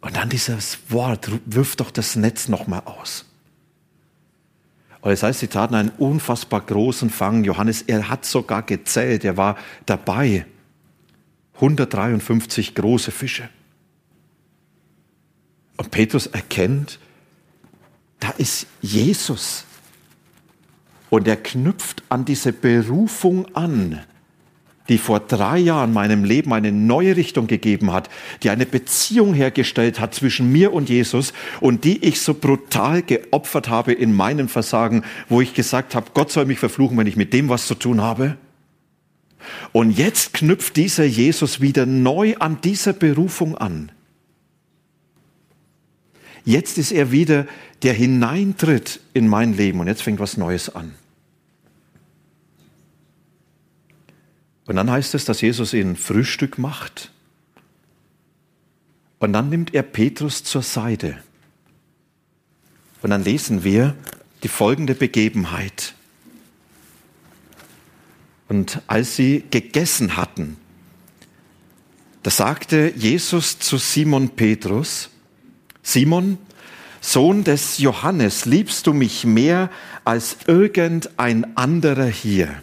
Und 0.00 0.16
dann 0.16 0.28
dieses 0.28 0.78
Wort, 0.88 1.30
wirf 1.46 1.76
doch 1.76 1.92
das 1.92 2.16
Netz 2.16 2.48
nochmal 2.48 2.82
aus. 2.84 3.29
Und 5.02 5.10
das 5.10 5.22
heißt, 5.22 5.40
sie 5.40 5.48
taten 5.48 5.74
einen 5.74 5.90
unfassbar 5.90 6.60
großen 6.60 7.08
Fang. 7.08 7.44
Johannes, 7.44 7.82
er 7.82 8.08
hat 8.08 8.24
sogar 8.24 8.62
gezählt, 8.62 9.24
er 9.24 9.36
war 9.36 9.56
dabei. 9.86 10.46
153 11.54 12.74
große 12.74 13.10
Fische. 13.10 13.48
Und 15.76 15.90
Petrus 15.90 16.26
erkennt, 16.26 16.98
da 18.18 18.30
ist 18.36 18.66
Jesus. 18.82 19.64
Und 21.08 21.26
er 21.26 21.36
knüpft 21.36 22.02
an 22.10 22.24
diese 22.24 22.52
Berufung 22.52 23.54
an, 23.54 24.00
die 24.90 24.98
vor 24.98 25.20
drei 25.20 25.56
Jahren 25.58 25.92
meinem 25.92 26.24
Leben 26.24 26.52
eine 26.52 26.72
neue 26.72 27.16
Richtung 27.16 27.46
gegeben 27.46 27.92
hat, 27.92 28.10
die 28.42 28.50
eine 28.50 28.66
Beziehung 28.66 29.34
hergestellt 29.34 30.00
hat 30.00 30.14
zwischen 30.14 30.50
mir 30.50 30.72
und 30.72 30.88
Jesus 30.88 31.32
und 31.60 31.84
die 31.84 32.04
ich 32.04 32.20
so 32.20 32.34
brutal 32.34 33.02
geopfert 33.02 33.68
habe 33.68 33.92
in 33.92 34.12
meinem 34.12 34.48
Versagen, 34.48 35.04
wo 35.28 35.40
ich 35.40 35.54
gesagt 35.54 35.94
habe, 35.94 36.10
Gott 36.12 36.32
soll 36.32 36.44
mich 36.44 36.58
verfluchen, 36.58 36.98
wenn 36.98 37.06
ich 37.06 37.16
mit 37.16 37.32
dem 37.32 37.48
was 37.48 37.68
zu 37.68 37.76
tun 37.76 38.02
habe. 38.02 38.36
Und 39.72 39.92
jetzt 39.92 40.34
knüpft 40.34 40.76
dieser 40.76 41.04
Jesus 41.04 41.60
wieder 41.60 41.86
neu 41.86 42.34
an 42.38 42.58
dieser 42.60 42.92
Berufung 42.92 43.56
an. 43.56 43.92
Jetzt 46.44 46.78
ist 46.78 46.90
er 46.90 47.12
wieder, 47.12 47.46
der 47.84 47.92
hineintritt 47.92 49.00
in 49.14 49.28
mein 49.28 49.56
Leben 49.56 49.78
und 49.78 49.86
jetzt 49.86 50.02
fängt 50.02 50.18
was 50.18 50.36
Neues 50.36 50.74
an. 50.74 50.94
Und 54.66 54.76
dann 54.76 54.90
heißt 54.90 55.14
es, 55.14 55.24
dass 55.24 55.40
Jesus 55.40 55.72
ihn 55.72 55.96
Frühstück 55.96 56.58
macht. 56.58 57.10
Und 59.18 59.32
dann 59.32 59.48
nimmt 59.50 59.74
er 59.74 59.82
Petrus 59.82 60.44
zur 60.44 60.62
Seite. 60.62 61.18
Und 63.02 63.10
dann 63.10 63.24
lesen 63.24 63.64
wir 63.64 63.94
die 64.42 64.48
folgende 64.48 64.94
Begebenheit. 64.94 65.94
Und 68.48 68.82
als 68.86 69.16
sie 69.16 69.44
gegessen 69.50 70.16
hatten, 70.16 70.56
da 72.22 72.30
sagte 72.30 72.92
Jesus 72.96 73.58
zu 73.58 73.78
Simon 73.78 74.30
Petrus, 74.30 75.10
Simon, 75.82 76.38
Sohn 77.00 77.44
des 77.44 77.78
Johannes, 77.78 78.44
liebst 78.44 78.86
du 78.86 78.92
mich 78.92 79.24
mehr 79.24 79.70
als 80.04 80.36
irgendein 80.46 81.56
anderer 81.56 82.06
hier? 82.06 82.62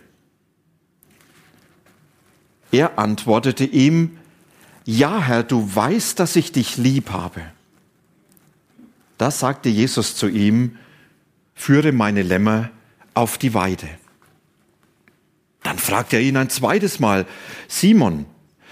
Er 2.72 3.00
antwortete 3.00 3.64
ihm, 3.66 4.18
Ja, 4.86 5.22
Herr, 5.22 5.44
du 5.44 5.76
weißt, 5.76 6.20
dass 6.20 6.36
ich 6.36 6.52
dich 6.52 6.78
lieb 6.78 7.12
habe. 7.12 7.42
Da 9.18 9.32
sagte 9.32 9.70
Jesus 9.70 10.16
zu 10.16 10.28
ihm, 10.28 10.78
Führe 11.56 11.92
meine 11.92 12.22
Lämmer 12.22 12.70
auf 13.16 13.38
die 13.38 13.54
Weide. 13.54 13.90
Dann 15.64 15.80
fragte 15.80 16.18
er 16.18 16.22
ihn 16.22 16.38
ein 16.38 16.50
zweites 16.50 17.00
Mal, 17.00 17.26
Simon, 17.68 18.26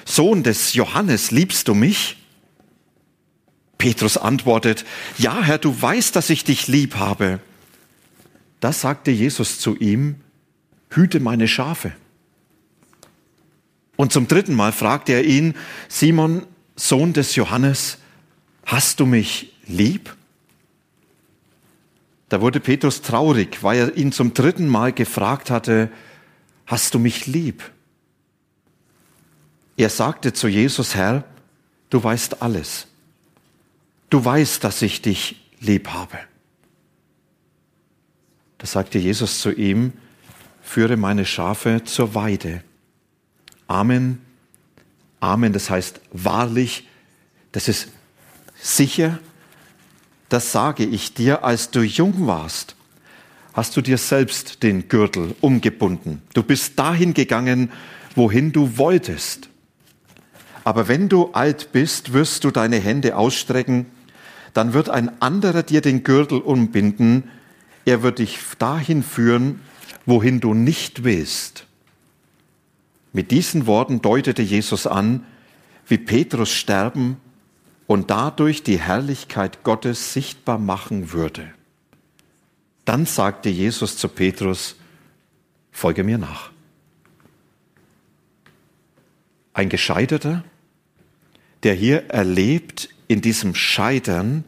Sohn 0.05 0.43
des 0.43 0.73
Johannes, 0.75 1.31
liebst 1.31 1.67
du 1.67 1.73
mich? 1.73 2.17
Petrus 3.77 4.17
antwortet, 4.17 4.85
Ja, 5.17 5.41
Herr, 5.41 5.57
du 5.57 5.81
weißt, 5.81 6.15
dass 6.15 6.29
ich 6.29 6.43
dich 6.43 6.67
lieb 6.67 6.95
habe. 6.95 7.39
Da 8.59 8.71
sagte 8.71 9.11
Jesus 9.11 9.59
zu 9.59 9.75
ihm, 9.75 10.15
Hüte 10.89 11.19
meine 11.19 11.47
Schafe. 11.47 11.91
Und 13.95 14.11
zum 14.11 14.27
dritten 14.27 14.53
Mal 14.53 14.71
fragte 14.71 15.13
er 15.13 15.23
ihn, 15.23 15.55
Simon, 15.87 16.45
Sohn 16.75 17.13
des 17.13 17.35
Johannes, 17.35 17.97
hast 18.65 18.99
du 18.99 19.05
mich 19.05 19.53
lieb? 19.67 20.15
Da 22.29 22.41
wurde 22.41 22.59
Petrus 22.59 23.01
traurig, 23.01 23.63
weil 23.63 23.79
er 23.79 23.97
ihn 23.97 24.11
zum 24.11 24.33
dritten 24.33 24.67
Mal 24.67 24.91
gefragt 24.91 25.49
hatte, 25.49 25.89
hast 26.65 26.93
du 26.93 26.99
mich 26.99 27.27
lieb? 27.27 27.63
Er 29.77 29.89
sagte 29.89 30.33
zu 30.33 30.47
Jesus, 30.47 30.95
Herr, 30.95 31.23
du 31.89 32.03
weißt 32.03 32.41
alles. 32.41 32.87
Du 34.09 34.23
weißt, 34.23 34.63
dass 34.63 34.81
ich 34.81 35.01
dich 35.01 35.41
lieb 35.59 35.89
habe. 35.89 36.17
Da 38.57 38.67
sagte 38.67 38.97
Jesus 38.99 39.39
zu 39.39 39.51
ihm, 39.51 39.93
führe 40.61 40.97
meine 40.97 41.25
Schafe 41.25 41.83
zur 41.83 42.15
Weide. 42.15 42.63
Amen. 43.67 44.21
Amen, 45.19 45.53
das 45.53 45.69
heißt 45.69 46.01
wahrlich, 46.11 46.87
das 47.51 47.67
ist 47.67 47.87
sicher, 48.61 49.19
das 50.29 50.51
sage 50.51 50.83
ich 50.83 51.13
dir, 51.13 51.43
als 51.43 51.71
du 51.71 51.81
jung 51.81 52.27
warst, 52.27 52.75
hast 53.53 53.77
du 53.77 53.81
dir 53.81 53.97
selbst 53.97 54.63
den 54.63 54.87
Gürtel 54.87 55.35
umgebunden. 55.41 56.21
Du 56.33 56.43
bist 56.43 56.77
dahin 56.77 57.13
gegangen, 57.13 57.71
wohin 58.15 58.51
du 58.51 58.77
wolltest. 58.77 59.49
Aber 60.63 60.87
wenn 60.87 61.09
du 61.09 61.31
alt 61.31 61.71
bist, 61.71 62.13
wirst 62.13 62.43
du 62.43 62.51
deine 62.51 62.79
Hände 62.79 63.15
ausstrecken, 63.15 63.85
dann 64.53 64.73
wird 64.73 64.89
ein 64.89 65.21
anderer 65.21 65.63
dir 65.63 65.81
den 65.81 66.03
Gürtel 66.03 66.39
umbinden, 66.39 67.29
er 67.85 68.01
wird 68.01 68.19
dich 68.19 68.39
dahin 68.57 69.03
führen, 69.03 69.59
wohin 70.05 70.39
du 70.39 70.53
nicht 70.53 71.03
willst. 71.03 71.64
Mit 73.15 73.31
diesen 73.31 73.65
Worten 73.65 74.01
deutete 74.01 74.41
Jesus 74.41 74.85
an, 74.85 75.23
wie 75.87 75.97
Petrus 75.97 76.51
sterben 76.51 77.15
und 77.87 78.09
dadurch 78.09 78.61
die 78.61 78.77
Herrlichkeit 78.77 79.63
Gottes 79.63 80.11
sichtbar 80.11 80.59
machen 80.59 81.13
würde. 81.13 81.53
Dann 82.83 83.05
sagte 83.05 83.47
Jesus 83.47 83.95
zu 83.95 84.09
Petrus, 84.09 84.75
folge 85.71 86.03
mir 86.03 86.17
nach. 86.17 86.51
Ein 89.53 89.69
Gescheiterter, 89.69 90.43
der 91.63 91.73
hier 91.73 92.09
erlebt, 92.09 92.89
in 93.07 93.21
diesem 93.21 93.55
Scheitern, 93.55 94.43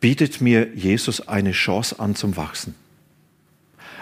bietet 0.00 0.40
mir 0.40 0.74
Jesus 0.74 1.28
eine 1.28 1.52
Chance 1.52 2.00
an 2.00 2.16
zum 2.16 2.36
Wachsen. 2.36 2.74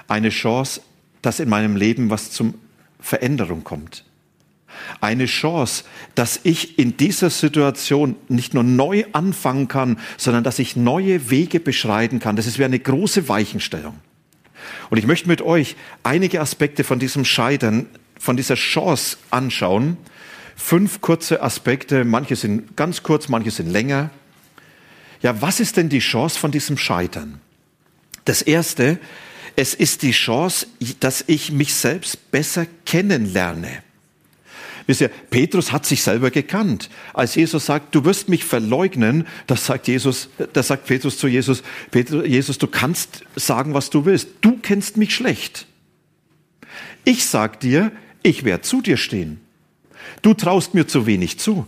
Eine 0.06 0.30
Chance, 0.30 0.80
dass 1.20 1.40
in 1.40 1.50
meinem 1.50 1.76
Leben 1.76 2.08
was 2.08 2.30
zum 2.30 2.54
Veränderung 3.00 3.64
kommt. 3.64 4.04
Eine 5.00 5.26
Chance, 5.26 5.84
dass 6.14 6.40
ich 6.42 6.78
in 6.78 6.96
dieser 6.96 7.30
Situation 7.30 8.16
nicht 8.28 8.54
nur 8.54 8.62
neu 8.62 9.04
anfangen 9.12 9.68
kann, 9.68 9.98
sondern 10.16 10.44
dass 10.44 10.58
ich 10.58 10.76
neue 10.76 11.30
Wege 11.30 11.60
beschreiten 11.60 12.20
kann. 12.20 12.36
Das 12.36 12.46
ist 12.46 12.58
wie 12.58 12.64
eine 12.64 12.78
große 12.78 13.28
Weichenstellung. 13.28 13.98
Und 14.90 14.98
ich 14.98 15.06
möchte 15.06 15.28
mit 15.28 15.42
euch 15.42 15.76
einige 16.02 16.40
Aspekte 16.40 16.84
von 16.84 16.98
diesem 16.98 17.24
Scheitern, 17.24 17.86
von 18.18 18.36
dieser 18.36 18.56
Chance 18.56 19.16
anschauen. 19.30 19.96
Fünf 20.56 21.00
kurze 21.00 21.42
Aspekte, 21.42 22.04
manche 22.04 22.36
sind 22.36 22.76
ganz 22.76 23.02
kurz, 23.02 23.28
manche 23.28 23.50
sind 23.50 23.70
länger. 23.70 24.10
Ja, 25.22 25.40
was 25.40 25.60
ist 25.60 25.76
denn 25.76 25.88
die 25.88 26.00
Chance 26.00 26.38
von 26.38 26.50
diesem 26.50 26.76
Scheitern? 26.76 27.40
Das 28.24 28.42
erste, 28.42 28.98
es 29.58 29.74
ist 29.74 30.02
die 30.02 30.12
Chance, 30.12 30.68
dass 31.00 31.24
ich 31.26 31.50
mich 31.50 31.74
selbst 31.74 32.30
besser 32.30 32.64
kennenlerne. 32.86 33.82
Wisst 34.86 35.00
ihr, 35.00 35.08
Petrus 35.08 35.72
hat 35.72 35.84
sich 35.84 36.00
selber 36.00 36.30
gekannt. 36.30 36.88
Als 37.12 37.34
Jesus 37.34 37.66
sagt, 37.66 37.92
du 37.92 38.04
wirst 38.04 38.28
mich 38.28 38.44
verleugnen, 38.44 39.26
das 39.48 39.66
sagt 39.66 39.88
Jesus, 39.88 40.28
das 40.52 40.68
sagt 40.68 40.86
Petrus 40.86 41.18
zu 41.18 41.26
Jesus, 41.26 41.64
Petrus, 41.90 42.24
Jesus, 42.24 42.58
du 42.58 42.68
kannst 42.68 43.24
sagen, 43.34 43.74
was 43.74 43.90
du 43.90 44.04
willst. 44.04 44.28
Du 44.42 44.60
kennst 44.62 44.96
mich 44.96 45.12
schlecht. 45.12 45.66
Ich 47.04 47.26
sag 47.26 47.58
dir, 47.58 47.90
ich 48.22 48.44
werde 48.44 48.62
zu 48.62 48.80
dir 48.80 48.96
stehen. 48.96 49.40
Du 50.22 50.34
traust 50.34 50.72
mir 50.74 50.86
zu 50.86 51.04
wenig 51.04 51.40
zu. 51.40 51.66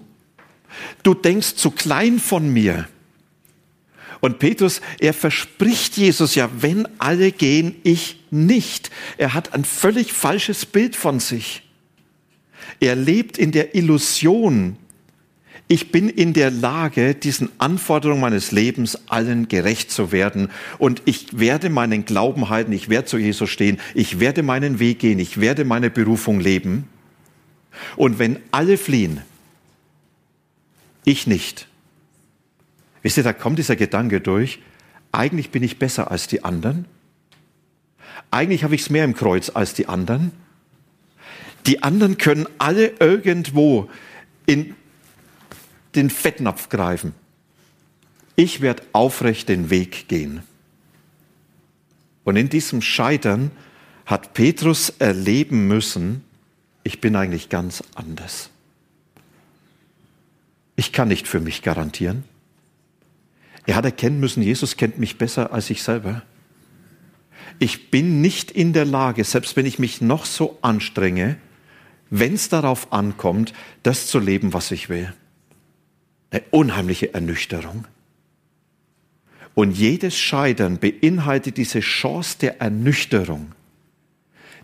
Du 1.03 1.15
denkst 1.15 1.57
zu 1.57 1.73
klein 1.73 2.21
von 2.21 2.53
mir. 2.53 2.87
Und 4.21 4.39
Petrus, 4.39 4.81
er 4.99 5.15
verspricht 5.15 5.97
Jesus 5.97 6.35
ja, 6.35 6.51
wenn 6.61 6.87
alle 6.99 7.33
gehen, 7.33 7.77
ich 7.83 8.21
nicht. 8.31 8.91
Er 9.17 9.35
hat 9.35 9.55
ein 9.55 9.65
völlig 9.65 10.13
falsches 10.13 10.67
Bild 10.67 10.95
von 10.95 11.21
sich. 11.21 11.63
Er 12.81 12.97
lebt 12.97 13.39
in 13.39 13.53
der 13.53 13.75
Illusion, 13.75 14.77
ich 15.69 15.93
bin 15.93 16.09
in 16.09 16.33
der 16.33 16.51
Lage, 16.51 17.15
diesen 17.15 17.49
Anforderungen 17.59 18.21
meines 18.21 18.51
Lebens 18.51 18.99
allen 19.09 19.47
gerecht 19.47 19.93
zu 19.93 20.11
werden. 20.11 20.51
Und 20.79 21.01
ich 21.05 21.39
werde 21.39 21.71
meinen 21.71 22.05
Glauben 22.05 22.49
halten, 22.49 22.73
ich 22.73 22.89
werde 22.89 23.07
zu 23.07 23.19
Jesus 23.19 23.49
stehen, 23.51 23.79
ich 23.95 24.19
werde 24.19 24.43
meinen 24.43 24.81
Weg 24.81 24.99
gehen, 24.99 25.21
ich 25.21 25.41
werde 25.41 25.65
meine 25.65 25.89
Berufung 25.89 26.41
leben. 26.41 26.89
Und 27.97 28.19
wenn 28.19 28.41
alle 28.51 28.79
fliehen, 28.79 29.21
ich 31.05 31.29
nicht. 31.29 31.69
Wisst 33.03 33.17
ihr, 33.17 33.23
da 33.23 33.33
kommt 33.33 33.59
dieser 33.59 33.77
Gedanke 33.77 34.21
durch, 34.21 34.61
eigentlich 35.13 35.51
bin 35.51 35.63
ich 35.63 35.79
besser 35.79 36.11
als 36.11 36.27
die 36.27 36.45
anderen. 36.45 36.85
Eigentlich 38.31 38.65
habe 38.65 38.75
ich 38.75 38.83
es 38.83 38.91
mehr 38.91 39.05
im 39.05 39.15
Kreuz 39.15 39.51
als 39.51 39.75
die 39.75 39.89
anderen. 39.89 40.33
Die 41.67 41.83
anderen 41.83 42.19
können 42.19 42.47
alle 42.59 42.89
irgendwo 43.01 43.91
in 44.47 44.75
den 45.95 46.11
Fettnapf 46.11 46.69
greifen. 46.69 47.15
Ich 48.37 48.61
werde 48.61 48.83
aufrecht 48.93 49.49
den 49.49 49.71
Weg 49.71 50.09
gehen. 50.09 50.43
Und 52.25 52.37
in 52.37 52.49
diesem 52.49 52.83
Scheitern 52.83 53.51
hat 54.07 54.35
Petrus 54.35 54.91
erleben 54.99 55.67
müssen, 55.67 56.25
ich 56.83 57.01
bin 57.01 57.17
eigentlich 57.17 57.49
ganz 57.49 57.83
anders. 57.95 58.51
Ich 60.77 60.93
kann 60.93 61.09
nicht 61.09 61.29
für 61.29 61.41
mich 61.41 61.63
garantieren. 61.63 62.25
Er 63.71 63.77
hat 63.77 63.85
erkennen 63.85 64.19
müssen, 64.19 64.43
Jesus 64.43 64.77
kennt 64.77 64.99
mich 64.99 65.17
besser 65.17 65.53
als 65.53 65.71
ich 65.71 65.85
selber. 65.85 66.23
Ich 67.61 67.93
bin 67.93 68.21
nicht 68.21 68.51
in 68.51 68.73
der 68.73 68.85
Lage, 68.85 69.23
selbst 69.23 69.55
wenn 69.55 69.65
ich 69.65 69.79
mich 69.79 70.01
noch 70.01 70.25
so 70.25 70.59
anstrenge, 70.61 71.37
wenn 72.11 72.35
es 72.35 72.49
darauf 72.49 72.93
ankommt, 72.93 73.53
das 73.85 74.09
zu 74.09 74.19
leben, 74.19 74.55
was 74.55 74.73
ich 74.73 74.89
will. 74.89 75.15
Eine 76.33 76.43
unheimliche 76.51 77.15
Ernüchterung. 77.15 77.87
Und 79.55 79.79
jedes 79.79 80.19
Scheitern 80.19 80.81
beinhaltet 80.81 81.57
diese 81.57 81.79
Chance 81.79 82.39
der 82.41 82.61
Ernüchterung, 82.61 83.53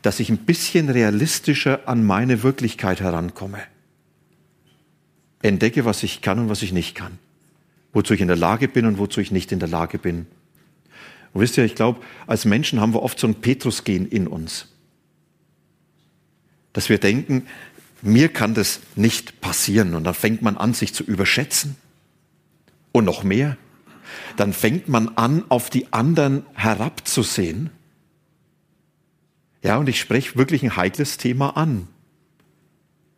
dass 0.02 0.18
ich 0.18 0.30
ein 0.30 0.38
bisschen 0.38 0.88
realistischer 0.88 1.88
an 1.88 2.04
meine 2.04 2.42
Wirklichkeit 2.42 3.00
herankomme. 3.00 3.62
Entdecke, 5.42 5.84
was 5.84 6.02
ich 6.02 6.22
kann 6.22 6.40
und 6.40 6.48
was 6.48 6.62
ich 6.62 6.72
nicht 6.72 6.96
kann. 6.96 7.20
Wozu 7.96 8.12
ich 8.12 8.20
in 8.20 8.28
der 8.28 8.36
Lage 8.36 8.68
bin 8.68 8.84
und 8.84 8.98
wozu 8.98 9.20
ich 9.20 9.32
nicht 9.32 9.50
in 9.52 9.58
der 9.58 9.68
Lage 9.68 9.98
bin. 9.98 10.26
Und 11.32 11.40
wisst 11.40 11.56
ihr, 11.56 11.64
ich 11.64 11.74
glaube, 11.74 12.00
als 12.26 12.44
Menschen 12.44 12.80
haben 12.80 12.92
wir 12.94 13.02
oft 13.02 13.18
so 13.18 13.26
ein 13.26 13.36
Petrus-Gen 13.36 14.06
in 14.06 14.26
uns 14.28 14.68
dass 16.76 16.90
wir 16.90 16.98
denken, 16.98 17.46
mir 18.02 18.28
kann 18.28 18.52
das 18.52 18.80
nicht 18.96 19.40
passieren. 19.40 19.94
Und 19.94 20.04
dann 20.04 20.12
fängt 20.12 20.42
man 20.42 20.58
an, 20.58 20.74
sich 20.74 20.92
zu 20.92 21.02
überschätzen. 21.04 21.74
Und 22.92 23.06
noch 23.06 23.24
mehr. 23.24 23.56
Dann 24.36 24.52
fängt 24.52 24.86
man 24.86 25.08
an, 25.16 25.42
auf 25.48 25.70
die 25.70 25.90
anderen 25.94 26.44
herabzusehen. 26.52 27.70
Ja, 29.62 29.78
und 29.78 29.88
ich 29.88 29.98
spreche 29.98 30.36
wirklich 30.36 30.62
ein 30.62 30.76
heikles 30.76 31.16
Thema 31.16 31.56
an. 31.56 31.88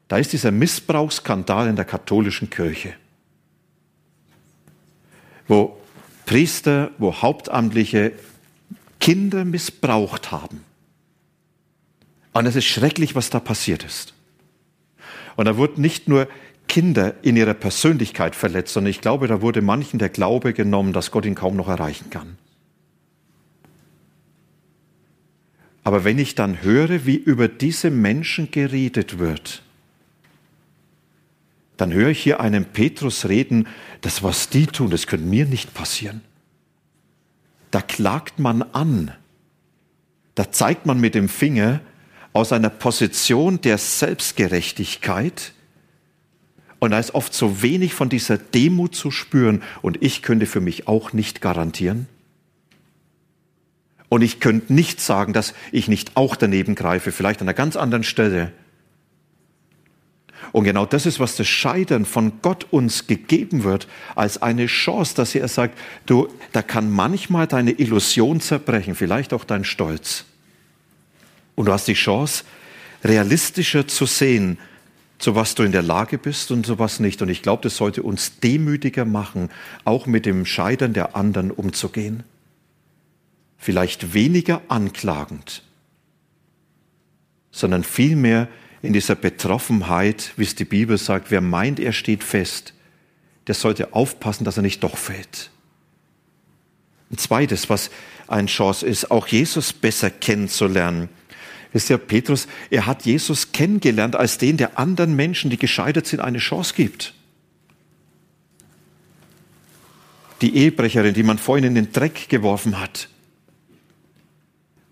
Da 0.07 0.19
ist 0.19 0.33
dieser 0.33 0.53
Missbrauchsskandal 0.53 1.67
in 1.67 1.75
der 1.75 1.85
katholischen 1.85 2.51
Kirche, 2.51 2.95
wo 5.49 5.77
Priester, 6.27 6.91
wo 6.99 7.15
Hauptamtliche 7.15 8.13
Kinder 9.01 9.45
missbraucht 9.45 10.31
haben. 10.31 10.65
Und 12.33 12.47
es 12.47 12.57
ist 12.57 12.67
schrecklich, 12.67 13.15
was 13.15 13.31
da 13.31 13.41
passiert 13.41 13.85
ist. 13.85 14.15
Und 15.37 15.47
da 15.47 15.57
wurden 15.57 15.81
nicht 15.81 16.09
nur 16.09 16.29
Kinder 16.69 17.15
in 17.23 17.37
ihrer 17.37 17.55
Persönlichkeit 17.55 18.37
verletzt, 18.37 18.75
sondern 18.75 18.91
ich 18.91 19.01
glaube, 19.01 19.27
da 19.27 19.41
wurde 19.41 19.63
manchen 19.63 19.99
der 19.99 20.11
Glaube 20.11 20.53
genommen, 20.53 20.93
dass 20.93 21.11
Gott 21.11 21.25
ihn 21.25 21.35
kaum 21.35 21.57
noch 21.57 21.69
erreichen 21.69 22.11
kann. 22.11 22.37
Aber 25.83 26.05
wenn 26.05 26.19
ich 26.19 26.35
dann 26.35 26.63
höre, 26.63 27.07
wie 27.07 27.17
über 27.17 27.49
diese 27.49 27.91
Menschen 27.91 28.51
geredet 28.51 29.19
wird, 29.19 29.63
dann 31.79 31.93
höre 31.93 32.11
ich 32.11 32.23
hier 32.23 32.41
einen 32.41 32.67
Petrus 32.67 33.29
reden, 33.29 33.67
das, 34.03 34.23
was 34.23 34.51
die 34.51 34.67
tun, 34.67 34.91
das 34.91 35.07
könnte 35.07 35.27
mir 35.27 35.47
nicht 35.47 35.73
passieren. 35.73 36.21
Da 37.71 37.81
klagt 37.81 38.39
man 38.39 38.63
an. 38.63 39.13
Da 40.35 40.53
zeigt 40.53 40.87
man 40.87 41.01
mit 41.01 41.15
dem 41.15 41.29
Finger, 41.29 41.81
aus 42.33 42.53
einer 42.53 42.71
Position 42.71 43.61
der 43.61 43.79
Selbstgerechtigkeit. 43.79 45.53
Und 46.79 46.91
da 46.91 46.99
ist 46.99 47.15
oft 47.15 47.33
so 47.33 47.63
wenig 47.63 47.95
von 47.95 48.09
dieser 48.09 48.39
Demut 48.39 48.95
zu 48.95 49.11
spüren. 49.11 49.63
Und 49.83 50.03
ich 50.03 50.23
könnte 50.23 50.47
für 50.47 50.61
mich 50.61 50.87
auch 50.87 51.13
nicht 51.13 51.41
garantieren. 51.41 52.07
Und 54.09 54.23
ich 54.23 54.41
könnte 54.41 54.73
nicht 54.73 55.01
sagen, 55.01 55.33
dass 55.33 55.55
ich 55.73 55.89
nicht 55.89 56.17
auch 56.17 56.37
daneben 56.37 56.75
greife, 56.75 57.13
vielleicht 57.13 57.41
an 57.41 57.49
einer 57.49 57.55
ganz 57.55 57.77
anderen 57.77 58.05
Stelle. 58.05 58.53
Und 60.53 60.65
genau 60.65 60.87
das 60.87 61.07
ist, 61.07 61.21
was 61.21 61.37
das 61.37 61.47
Scheitern 61.47 62.05
von 62.05 62.41
Gott 62.43 62.67
uns 62.71 63.07
gegeben 63.07 63.65
wird, 63.65 63.89
als 64.15 64.41
eine 64.41 64.67
Chance, 64.67 65.15
dass 65.15 65.35
er 65.35 65.49
sagt, 65.49 65.79
du, 66.07 66.29
da 66.53 66.63
kann 66.63 66.91
manchmal 66.91 67.47
deine 67.47 67.73
Illusion 67.73 68.41
zerbrechen, 68.41 68.95
vielleicht 68.95 69.33
auch 69.33 69.45
dein 69.45 69.65
Stolz. 69.65 70.25
Und 71.55 71.67
du 71.67 71.73
hast 71.73 71.89
die 71.89 71.95
Chance, 71.95 72.45
realistischer 73.05 73.87
zu 73.87 74.07
sehen, 74.07 74.59
zu 75.19 75.35
was 75.35 75.55
du 75.55 75.65
in 75.65 75.73
der 75.73 75.83
Lage 75.83 76.17
bist 76.17 76.51
und 76.51 76.65
zu 76.65 76.79
was 76.79 77.01
nicht. 77.01 77.21
Und 77.23 77.29
ich 77.29 77.43
glaube, 77.43 77.63
das 77.63 77.77
sollte 77.77 78.03
uns 78.03 78.39
demütiger 78.39 79.05
machen, 79.05 79.51
auch 79.85 80.07
mit 80.07 80.27
dem 80.27 80.47
Scheitern 80.47 80.93
der 80.93 81.17
anderen 81.17 81.51
umzugehen. 81.51 82.23
Vielleicht 83.57 84.15
weniger 84.15 84.63
anklagend, 84.69 85.65
sondern 87.51 87.83
vielmehr 87.83 88.47
in 88.83 88.93
dieser 88.93 89.15
Betroffenheit, 89.15 90.33
wie 90.37 90.45
es 90.45 90.55
die 90.55 90.65
Bibel 90.65 90.99
sagt, 90.99 91.31
wer 91.31 91.41
meint, 91.41 91.81
er 91.81 91.93
steht 91.93 92.23
fest, 92.23 92.75
der 93.47 93.55
sollte 93.55 93.95
aufpassen, 93.95 94.45
dass 94.45 94.57
er 94.57 94.63
nicht 94.63 94.83
doch 94.83 94.97
fällt. 94.97 95.51
Ein 97.11 97.19
zweites, 97.19 97.71
was 97.71 97.91
eine 98.27 98.47
Chance 98.47 98.87
ist, 98.87 99.11
auch 99.11 99.27
Jesus 99.27 99.73
besser 99.73 100.11
kennenzulernen. 100.11 101.09
Wisst 101.73 101.91
ihr, 101.91 101.99
Petrus, 101.99 102.47
er 102.71 102.87
hat 102.87 103.05
Jesus 103.05 103.53
kennengelernt 103.53 104.17
als 104.17 104.39
den, 104.39 104.57
der 104.57 104.79
anderen 104.79 105.17
Menschen, 105.17 105.51
die 105.51 105.59
gescheitert 105.59 106.07
sind, 106.07 106.21
eine 106.21 106.39
Chance 106.39 106.75
gibt. 106.75 107.15
Die 110.41 110.55
Ehebrecherin, 110.57 111.15
die 111.15 111.23
man 111.23 111.39
vorhin 111.39 111.65
in 111.65 111.75
den 111.75 111.93
Dreck 111.93 112.29
geworfen 112.29 112.79
hat, 112.79 113.09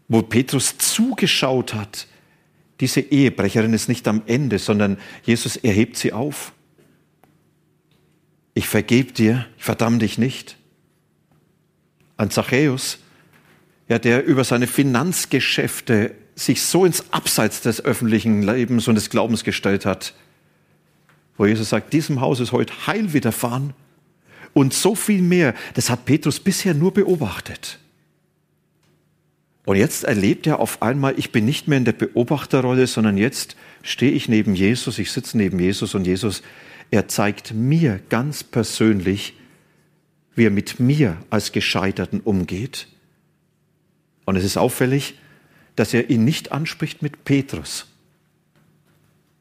wo 0.08 0.22
Petrus 0.22 0.76
zugeschaut 0.78 1.74
hat, 1.74 2.06
diese 2.80 3.00
Ehebrecherin 3.00 3.72
ist 3.72 3.88
nicht 3.88 4.06
am 4.08 4.22
Ende, 4.26 4.58
sondern 4.58 4.98
Jesus 5.22 5.56
erhebt 5.56 5.96
sie 5.96 6.12
auf. 6.12 6.52
Ich 8.54 8.68
vergebe 8.68 9.12
dir, 9.12 9.46
ich 9.56 9.64
verdamme 9.64 9.98
dich 9.98 10.18
nicht. 10.18 10.56
An 12.16 12.30
Zachäus, 12.30 12.98
ja, 13.88 13.98
der 13.98 14.24
über 14.24 14.44
seine 14.44 14.66
Finanzgeschäfte 14.66 16.14
sich 16.34 16.62
so 16.62 16.84
ins 16.84 17.12
Abseits 17.12 17.62
des 17.62 17.84
öffentlichen 17.84 18.42
Lebens 18.42 18.88
und 18.88 18.94
des 18.94 19.10
Glaubens 19.10 19.44
gestellt 19.44 19.86
hat, 19.86 20.14
wo 21.36 21.46
Jesus 21.46 21.70
sagt, 21.70 21.92
diesem 21.92 22.20
Haus 22.20 22.40
ist 22.40 22.52
heute 22.52 22.86
Heil 22.86 23.12
widerfahren 23.12 23.74
und 24.52 24.74
so 24.74 24.94
viel 24.94 25.22
mehr, 25.22 25.54
das 25.74 25.90
hat 25.90 26.04
Petrus 26.04 26.40
bisher 26.40 26.74
nur 26.74 26.92
beobachtet. 26.92 27.78
Und 29.66 29.76
jetzt 29.76 30.04
erlebt 30.04 30.46
er 30.46 30.60
auf 30.60 30.80
einmal, 30.80 31.18
ich 31.18 31.32
bin 31.32 31.44
nicht 31.44 31.66
mehr 31.66 31.76
in 31.76 31.84
der 31.84 31.92
Beobachterrolle, 31.92 32.86
sondern 32.86 33.18
jetzt 33.18 33.56
stehe 33.82 34.12
ich 34.12 34.28
neben 34.28 34.54
Jesus, 34.54 35.00
ich 35.00 35.10
sitze 35.10 35.36
neben 35.36 35.58
Jesus 35.58 35.96
und 35.96 36.06
Jesus, 36.06 36.42
er 36.92 37.08
zeigt 37.08 37.52
mir 37.52 37.98
ganz 38.08 38.44
persönlich, 38.44 39.34
wie 40.36 40.46
er 40.46 40.52
mit 40.52 40.78
mir 40.78 41.16
als 41.30 41.50
Gescheiterten 41.50 42.20
umgeht. 42.20 42.86
Und 44.24 44.36
es 44.36 44.44
ist 44.44 44.56
auffällig, 44.56 45.18
dass 45.74 45.92
er 45.92 46.10
ihn 46.10 46.24
nicht 46.24 46.52
anspricht 46.52 47.02
mit 47.02 47.24
Petrus. 47.24 47.88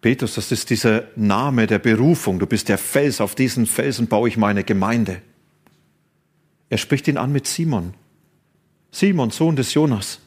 Petrus, 0.02 0.34
das 0.34 0.52
ist 0.52 0.72
dieser 0.72 1.04
Name 1.16 1.68
der 1.68 1.80
Berufung. 1.80 2.40
Du 2.40 2.48
bist 2.48 2.68
der 2.70 2.80
Fels, 2.80 3.22
auf 3.22 3.36
diesen 3.36 3.68
Felsen 3.68 4.08
baue 4.08 4.28
ich 4.28 4.38
meine 4.38 4.64
Gemeinde. 4.64 5.22
Er 6.70 6.80
spricht 6.80 7.08
ihn 7.08 7.18
an 7.18 7.32
mit 7.32 7.46
Simon. 7.46 7.94
Simon, 8.96 9.30
Sohn 9.30 9.58
des 9.58 9.74
Jonas. 9.74 10.20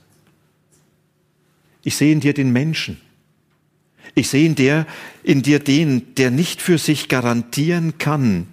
Ich 1.84 1.96
sehe 1.96 2.12
in 2.12 2.20
dir 2.20 2.34
den 2.34 2.52
Menschen. 2.52 3.00
Ich 4.14 4.28
sehe 4.28 4.44
in 4.44 4.56
dir, 4.56 4.86
in 5.22 5.40
dir 5.40 5.58
den, 5.58 6.14
der 6.16 6.30
nicht 6.30 6.60
für 6.60 6.76
sich 6.76 7.08
garantieren 7.08 7.96
kann. 7.96 8.46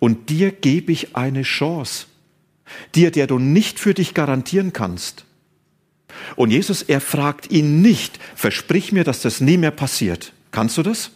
Und 0.00 0.30
dir 0.30 0.50
gebe 0.50 0.90
ich 0.90 1.14
eine 1.14 1.42
Chance. 1.42 2.06
Dir, 2.96 3.12
der 3.12 3.28
du 3.28 3.38
nicht 3.38 3.78
für 3.78 3.94
dich 3.94 4.14
garantieren 4.14 4.72
kannst. 4.72 5.26
Und 6.34 6.50
Jesus, 6.50 6.82
er 6.82 7.00
fragt 7.00 7.52
ihn 7.52 7.82
nicht, 7.82 8.18
versprich 8.34 8.90
mir, 8.90 9.04
dass 9.04 9.22
das 9.22 9.40
nie 9.40 9.58
mehr 9.58 9.70
passiert. 9.70 10.32
Kannst 10.50 10.76
du 10.76 10.82
das? 10.82 11.12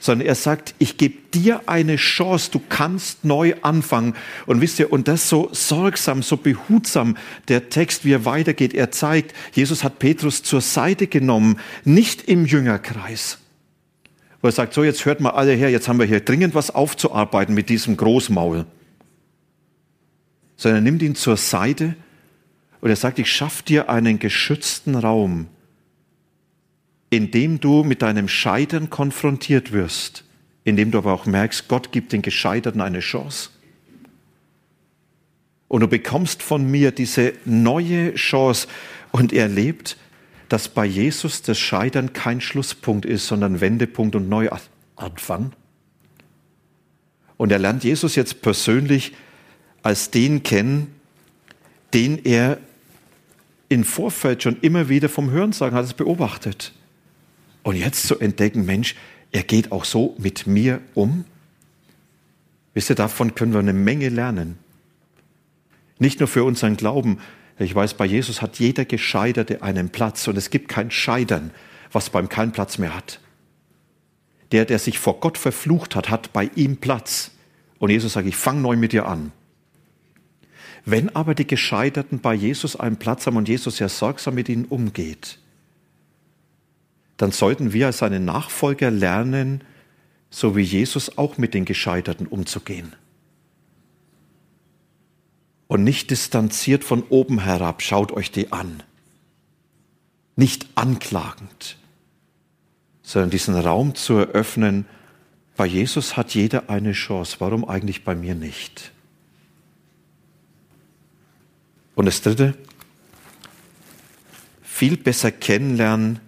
Sondern 0.00 0.26
er 0.26 0.34
sagt, 0.34 0.74
ich 0.78 0.96
gebe 0.98 1.16
dir 1.32 1.62
eine 1.66 1.96
Chance, 1.96 2.50
du 2.50 2.60
kannst 2.68 3.24
neu 3.24 3.54
anfangen. 3.62 4.14
Und 4.46 4.60
wisst 4.60 4.78
ihr, 4.78 4.92
und 4.92 5.08
das 5.08 5.28
so 5.28 5.48
sorgsam, 5.52 6.22
so 6.22 6.36
behutsam, 6.36 7.16
der 7.48 7.68
Text, 7.68 8.04
wie 8.04 8.12
er 8.12 8.24
weitergeht, 8.24 8.74
er 8.74 8.90
zeigt, 8.90 9.34
Jesus 9.52 9.84
hat 9.84 9.98
Petrus 9.98 10.42
zur 10.42 10.60
Seite 10.60 11.06
genommen, 11.06 11.58
nicht 11.84 12.28
im 12.28 12.46
Jüngerkreis. 12.46 13.38
Wo 14.42 14.48
er 14.48 14.52
sagt, 14.52 14.74
so 14.74 14.84
jetzt 14.84 15.04
hört 15.04 15.20
mal 15.20 15.30
alle 15.30 15.52
her, 15.52 15.70
jetzt 15.70 15.88
haben 15.88 15.98
wir 15.98 16.06
hier 16.06 16.20
dringend 16.20 16.54
was 16.54 16.70
aufzuarbeiten 16.70 17.54
mit 17.54 17.68
diesem 17.68 17.96
Großmaul. 17.96 18.66
Sondern 20.56 20.78
er 20.78 20.90
nimmt 20.90 21.02
ihn 21.02 21.14
zur 21.14 21.36
Seite 21.36 21.96
und 22.80 22.90
er 22.90 22.96
sagt, 22.96 23.18
ich 23.18 23.32
schaffe 23.32 23.62
dir 23.64 23.90
einen 23.90 24.18
geschützten 24.18 24.94
Raum, 24.94 25.48
in 27.10 27.30
dem 27.30 27.60
du 27.60 27.84
mit 27.84 28.02
deinem 28.02 28.28
Scheitern 28.28 28.90
konfrontiert 28.90 29.72
wirst, 29.72 30.24
in 30.64 30.76
dem 30.76 30.90
du 30.90 30.98
aber 30.98 31.12
auch 31.12 31.26
merkst, 31.26 31.68
Gott 31.68 31.92
gibt 31.92 32.12
den 32.12 32.22
Gescheiterten 32.22 32.80
eine 32.80 33.00
Chance. 33.00 33.50
Und 35.68 35.80
du 35.80 35.88
bekommst 35.88 36.42
von 36.42 36.68
mir 36.70 36.92
diese 36.92 37.32
neue 37.44 38.14
Chance 38.14 38.68
und 39.12 39.32
er 39.32 39.48
lebt, 39.48 39.96
dass 40.48 40.68
bei 40.68 40.84
Jesus 40.84 41.42
das 41.42 41.58
Scheitern 41.58 42.12
kein 42.12 42.40
Schlusspunkt 42.40 43.04
ist, 43.04 43.26
sondern 43.26 43.60
Wendepunkt 43.60 44.14
und 44.14 44.28
Neuanfang. 44.28 45.52
Und 47.36 47.52
er 47.52 47.58
lernt 47.58 47.84
Jesus 47.84 48.14
jetzt 48.14 48.42
persönlich 48.42 49.12
als 49.82 50.10
den 50.10 50.42
kennen, 50.42 50.94
den 51.94 52.24
er 52.24 52.58
im 53.68 53.84
Vorfeld 53.84 54.42
schon 54.42 54.60
immer 54.60 54.88
wieder 54.88 55.08
vom 55.08 55.30
Hörensagen 55.30 55.76
hat 55.76 55.84
es 55.84 55.94
beobachtet. 55.94 56.72
Und 57.66 57.74
jetzt 57.74 58.06
zu 58.06 58.20
entdecken, 58.20 58.64
Mensch, 58.64 58.94
er 59.32 59.42
geht 59.42 59.72
auch 59.72 59.84
so 59.84 60.14
mit 60.18 60.46
mir 60.46 60.80
um. 60.94 61.24
Wisst 62.74 62.90
ihr, 62.90 62.94
davon 62.94 63.34
können 63.34 63.54
wir 63.54 63.58
eine 63.58 63.72
Menge 63.72 64.08
lernen. 64.08 64.56
Nicht 65.98 66.20
nur 66.20 66.28
für 66.28 66.44
unseren 66.44 66.76
Glauben. 66.76 67.18
Ich 67.58 67.74
weiß, 67.74 67.94
bei 67.94 68.06
Jesus 68.06 68.40
hat 68.40 68.60
jeder 68.60 68.84
Gescheiterte 68.84 69.64
einen 69.64 69.88
Platz 69.88 70.28
und 70.28 70.38
es 70.38 70.50
gibt 70.50 70.68
kein 70.68 70.92
Scheitern, 70.92 71.50
was 71.90 72.08
beim 72.08 72.28
keinen 72.28 72.52
Platz 72.52 72.78
mehr 72.78 72.94
hat. 72.94 73.18
Der, 74.52 74.64
der 74.64 74.78
sich 74.78 75.00
vor 75.00 75.18
Gott 75.18 75.36
verflucht 75.36 75.96
hat, 75.96 76.08
hat 76.08 76.32
bei 76.32 76.48
ihm 76.54 76.76
Platz. 76.76 77.32
Und 77.80 77.90
Jesus 77.90 78.12
sagt, 78.12 78.28
ich 78.28 78.36
fange 78.36 78.60
neu 78.60 78.76
mit 78.76 78.92
dir 78.92 79.08
an. 79.08 79.32
Wenn 80.84 81.16
aber 81.16 81.34
die 81.34 81.48
Gescheiterten 81.48 82.20
bei 82.20 82.32
Jesus 82.32 82.76
einen 82.76 82.98
Platz 82.98 83.26
haben 83.26 83.36
und 83.36 83.48
Jesus 83.48 83.80
ja 83.80 83.88
sorgsam 83.88 84.36
mit 84.36 84.48
ihnen 84.48 84.66
umgeht, 84.66 85.40
dann 87.16 87.32
sollten 87.32 87.72
wir 87.72 87.86
als 87.86 87.98
seine 87.98 88.20
Nachfolger 88.20 88.90
lernen, 88.90 89.62
so 90.30 90.56
wie 90.56 90.62
Jesus 90.62 91.16
auch 91.18 91.38
mit 91.38 91.54
den 91.54 91.64
Gescheiterten 91.64 92.26
umzugehen. 92.26 92.94
Und 95.66 95.82
nicht 95.82 96.10
distanziert 96.10 96.84
von 96.84 97.02
oben 97.08 97.40
herab, 97.40 97.82
schaut 97.82 98.12
euch 98.12 98.30
die 98.30 98.52
an. 98.52 98.82
Nicht 100.36 100.66
anklagend, 100.74 101.78
sondern 103.02 103.30
diesen 103.30 103.54
Raum 103.54 103.94
zu 103.94 104.14
eröffnen, 104.14 104.84
bei 105.56 105.66
Jesus 105.66 106.18
hat 106.18 106.34
jeder 106.34 106.68
eine 106.68 106.92
Chance, 106.92 107.36
warum 107.38 107.64
eigentlich 107.64 108.04
bei 108.04 108.14
mir 108.14 108.34
nicht? 108.34 108.92
Und 111.94 112.04
das 112.04 112.20
Dritte, 112.20 112.54
viel 114.62 114.98
besser 114.98 115.32
kennenlernen, 115.32 116.20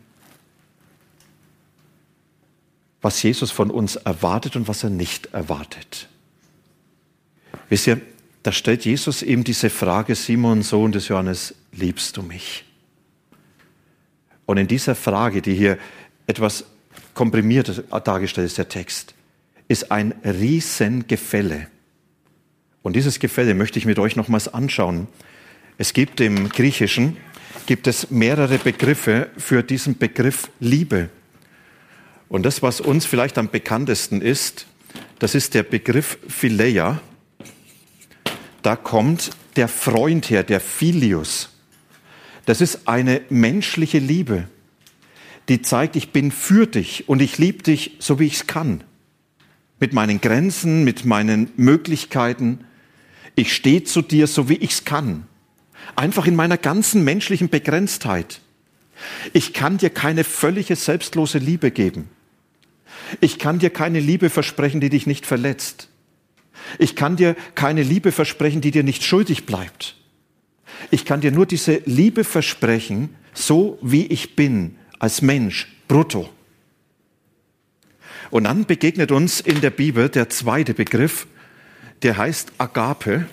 was 3.01 3.23
Jesus 3.23 3.51
von 3.51 3.71
uns 3.71 3.97
erwartet 3.97 4.57
und 4.57 4.69
was 4.69 4.83
er 4.85 4.91
nicht 4.91 5.27
erwartet. 5.27 6.09
Wisst 7.69 7.87
ihr, 7.87 8.01
da 8.43 8.53
stellt 8.53 8.85
Jesus 8.85 9.23
eben 9.23 9.45
diese 9.45 9.71
Frage, 9.71 10.15
Simon, 10.15 10.63
Sohn 10.63 10.93
des 10.93 11.09
Johannes, 11.09 11.55
liebst 11.73 12.17
du 12.17 12.23
mich? 12.23 12.65
Und 14.47 14.57
in 14.57 14.67
dieser 14.67 14.95
Frage, 14.95 15.43
die 15.43 15.55
hier 15.55 15.79
etwas 16.27 16.65
komprimiert 17.15 17.85
dargestellt 18.05 18.47
ist, 18.47 18.59
der 18.59 18.69
Text, 18.69 19.15
ist 19.69 19.93
ein 19.93 20.15
Riesengefälle. 20.25 21.67
Und 22.83 22.97
dieses 22.97 23.19
Gefälle 23.19 23.55
möchte 23.55 23.79
ich 23.79 23.85
mit 23.85 23.99
euch 23.99 24.17
nochmals 24.17 24.49
anschauen. 24.49 25.09
Es 25.77 25.93
gibt 25.93 26.21
im 26.21 26.49
Griechischen 26.49 27.19
gibt 27.67 27.87
es 27.87 28.11
mehrere 28.11 28.57
Begriffe 28.57 29.29
für 29.37 29.63
diesen 29.63 29.99
Begriff 29.99 30.49
Liebe. 30.59 31.11
Und 32.29 32.45
das, 32.45 32.63
was 32.63 32.81
uns 32.81 33.07
vielleicht 33.07 33.39
am 33.39 33.49
bekanntesten 33.49 34.21
ist, 34.21 34.67
das 35.19 35.35
ist 35.35 35.55
der 35.55 35.63
Begriff 35.63 36.19
Phileia. 36.29 37.01
Da 38.63 38.77
kommt 38.77 39.31
der 39.57 39.69
Freund 39.69 40.31
her, 40.31 40.43
der 40.43 40.61
Philius. 40.61 41.51
Das 42.45 42.61
ist 42.61 42.87
eine 42.87 43.23
menschliche 43.31 43.99
Liebe, 43.99 44.49
die 45.49 45.63
zeigt, 45.63 45.97
ich 45.97 46.13
bin 46.13 46.31
für 46.31 46.67
dich 46.67 47.09
und 47.09 47.21
ich 47.21 47.39
liebe 47.39 47.63
dich, 47.63 47.97
so 47.99 48.19
wie 48.21 48.27
ich 48.27 48.35
es 48.35 48.47
kann. 48.47 48.85
Mit 49.81 49.93
meinen 49.93 50.21
Grenzen, 50.21 50.85
mit 50.85 51.05
meinen 51.05 51.51
Möglichkeiten. 51.57 52.65
Ich 53.35 53.55
stehe 53.55 53.85
zu 53.85 54.03
dir, 54.03 54.27
so 54.27 54.49
wie 54.49 54.57
ich 54.57 54.73
es 54.73 54.85
kann. 54.85 55.27
Einfach 55.97 56.27
in 56.27 56.37
meiner 56.37 56.59
ganzen 56.59 57.05
menschlichen 57.05 57.49
Begrenztheit. 57.49 58.41
Ich 59.33 59.55
kann 59.55 59.79
dir 59.79 59.91
keine 59.91 60.25
völlige 60.25 60.77
selbstlose 60.77 61.39
Liebe 61.39 61.71
geben. 61.71 62.09
Ich 63.21 63.39
kann 63.39 63.59
dir 63.59 63.71
keine 63.71 64.01
Liebe 64.01 64.31
versprechen, 64.31 64.81
die 64.81 64.91
dich 64.91 65.07
nicht 65.07 65.27
verletzt. 65.27 65.89
Ich 66.79 66.97
kann 66.97 67.17
dir 67.17 67.37
keine 67.55 67.83
Liebe 67.83 68.13
versprechen, 68.13 68.61
die 68.61 68.71
dir 68.71 68.83
nicht 68.83 69.05
schuldig 69.05 69.47
bleibt. 69.47 69.97
Ich 70.91 71.05
kann 71.05 71.21
dir 71.21 71.33
nur 71.33 71.47
diese 71.47 71.81
Liebe 71.87 72.25
versprechen, 72.25 73.15
so 73.33 73.79
wie 73.83 74.07
ich 74.07 74.37
bin, 74.37 74.77
als 74.99 75.23
Mensch, 75.23 75.69
brutto. 75.87 76.29
Und 78.31 78.45
dann 78.45 78.67
begegnet 78.67 79.11
uns 79.11 79.41
in 79.41 79.61
der 79.61 79.71
Bibel 79.71 80.09
der 80.09 80.29
zweite 80.29 80.75
Begriff, 80.75 81.27
der 82.03 82.17
heißt 82.17 82.53
Agape. 82.59 83.27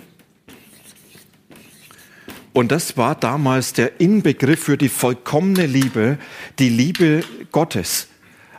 Und 2.53 2.71
das 2.71 2.95
war 2.95 3.15
damals 3.15 3.73
der 3.73 3.99
Inbegriff 3.99 4.63
für 4.63 4.77
die 4.77 4.87
vollkommene 4.87 5.65
Liebe, 5.65 6.17
die 6.57 6.69
Liebe 6.69 7.23
Gottes. 7.51 8.07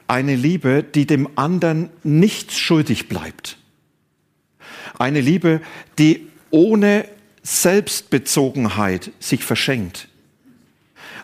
Eine 0.09 0.37
Liebe, 0.37 0.83
die 0.83 1.07
dem 1.07 1.29
anderen 1.37 1.91
nichts 2.03 2.59
schuldig 2.59 3.09
bleibt. 3.09 3.59
Eine 4.99 5.21
Liebe, 5.21 5.61
die 5.99 6.29
ohne 6.51 7.07
Selbstbezogenheit 7.43 9.11
sich 9.21 9.45
verschenkt. 9.45 10.09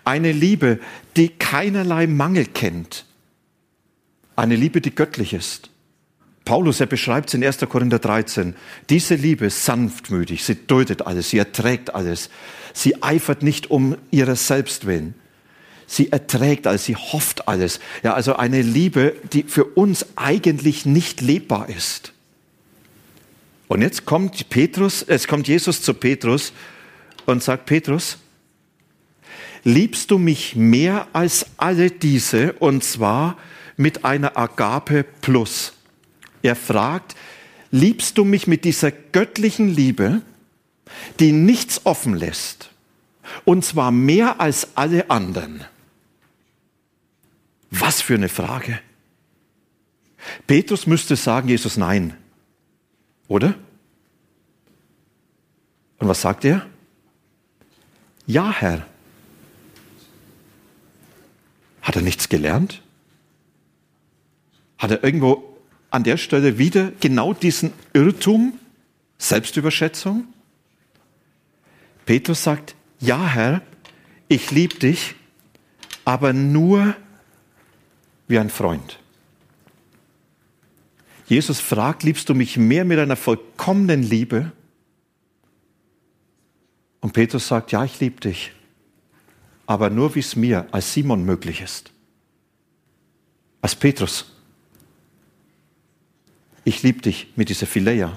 Eine 0.05 0.33
Liebe, 0.33 0.81
die 1.17 1.29
keinerlei 1.29 2.07
Mangel 2.07 2.47
kennt. 2.47 3.05
Eine 4.35 4.57
Liebe, 4.57 4.81
die 4.81 4.95
göttlich 4.95 5.33
ist. 5.33 5.71
Paulus, 6.45 6.81
er 6.81 6.87
beschreibt 6.87 7.29
es 7.29 7.35
in 7.35 7.45
1. 7.45 7.59
Korinther 7.69 8.01
13. 8.01 8.57
Diese 8.91 9.15
Liebe 9.15 9.47
ist 9.47 9.65
sanftmütig, 9.65 10.43
sie 10.43 10.57
duldet 10.67 11.07
alles, 11.07 11.31
sie 11.31 11.39
erträgt 11.39 11.95
alles. 11.95 12.31
Sie 12.73 13.03
eifert 13.03 13.43
nicht 13.43 13.71
um 13.71 13.97
ihrer 14.11 14.35
selbst 14.35 14.87
willen. 14.87 15.15
Sie 15.87 16.11
erträgt 16.11 16.67
alles, 16.67 16.85
sie 16.85 16.97
hofft 16.97 17.49
alles. 17.49 17.81
Ja, 18.03 18.15
also 18.15 18.37
eine 18.37 18.63
Liebe, 18.63 19.15
die 19.33 19.43
für 19.43 19.65
uns 19.65 20.07
eigentlich 20.17 20.87
nicht 20.87 21.21
lebbar 21.21 21.69
ist. 21.69 22.13
Und 23.69 23.83
jetzt 23.83 24.05
kommt 24.05 24.49
Petrus, 24.51 25.03
es 25.03 25.27
kommt 25.27 25.49
Jesus 25.49 25.83
zu 25.83 25.95
Petrus 25.95 26.53
und 27.27 27.43
sagt, 27.43 27.67
Petrus, 27.67 28.19
liebst 29.65 30.11
du 30.11 30.19
mich 30.19 30.57
mehr 30.57 31.07
als 31.13 31.47
alle 31.57 31.91
diese 31.91 32.55
und 32.55 32.85
zwar 32.85 33.39
mit 33.77 34.05
einer 34.05 34.37
Agape 34.37 35.05
plus. 35.21 35.73
Er 36.43 36.57
fragt, 36.57 37.15
liebst 37.71 38.19
du 38.19 38.25
mich 38.25 38.47
mit 38.47 38.65
dieser 38.65 38.91
göttlichen 38.91 39.69
Liebe, 39.69 40.21
die 41.21 41.33
nichts 41.33 41.83
offen 41.85 42.15
lässt 42.15 42.72
und 43.45 43.65
zwar 43.65 43.91
mehr 43.91 44.41
als 44.41 44.77
alle 44.77 45.11
anderen? 45.11 45.65
Was 47.71 48.03
für 48.03 48.15
eine 48.15 48.29
Frage. 48.29 48.79
Petrus 50.47 50.87
müsste 50.87 51.17
sagen, 51.17 51.49
Jesus, 51.49 51.77
nein. 51.77 52.17
Oder? 53.29 53.55
Und 55.99 56.09
was 56.09 56.21
sagt 56.21 56.45
er? 56.45 56.67
Ja, 58.27 58.53
Herr. 58.53 58.87
Hat 61.81 61.97
er 61.97 62.03
nichts 62.03 62.29
gelernt? 62.29 62.83
Hat 64.79 64.91
er 64.91 65.03
irgendwo 65.03 65.59
an 65.91 66.05
der 66.05 66.17
Stelle 66.17 66.59
wieder 66.59 66.93
genau 67.01 67.35
diesen 67.35 67.73
Irrtum, 67.93 68.59
Selbstüberschätzung? 69.19 70.27
Petrus 72.05 72.43
sagt, 72.43 72.75
ja 73.03 73.27
Herr, 73.27 73.63
ich 74.29 74.51
liebe 74.51 74.77
dich, 74.77 75.15
aber 76.05 76.33
nur 76.33 76.97
wie 78.29 78.39
ein 78.39 78.49
Freund. 78.49 78.99
Jesus 81.27 81.61
fragt, 81.61 82.03
liebst 82.03 82.29
du 82.29 82.35
mich 82.35 82.57
mehr 82.57 82.85
mit 82.85 82.99
einer 82.99 83.17
vollkommenen 83.17 84.03
Liebe? 84.03 84.53
Und 87.01 87.13
Petrus 87.13 87.49
sagt, 87.49 87.73
ja, 87.73 87.85
ich 87.85 88.01
liebe 88.01 88.21
dich, 88.21 88.53
aber 89.67 89.91
nur 89.91 90.15
wie 90.15 90.21
es 90.21 90.37
mir 90.37 90.67
als 90.73 90.93
Simon 90.93 91.25
möglich 91.25 91.61
ist. 91.61 91.91
Als 93.61 93.75
Petrus. 93.75 94.33
Ich 96.65 96.83
liebe 96.83 97.01
dich 97.01 97.33
mit 97.35 97.49
dieser 97.49 97.67
Phileia. 97.67 98.17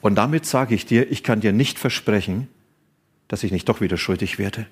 Und 0.00 0.14
damit 0.14 0.46
sage 0.46 0.74
ich 0.74 0.86
dir, 0.86 1.10
ich 1.10 1.22
kann 1.22 1.40
dir 1.40 1.52
nicht 1.52 1.78
versprechen, 1.78 2.48
dass 3.28 3.44
ich 3.44 3.52
nicht 3.52 3.68
doch 3.68 3.80
wieder 3.80 3.96
schuldig 3.96 4.38
werde. 4.38 4.66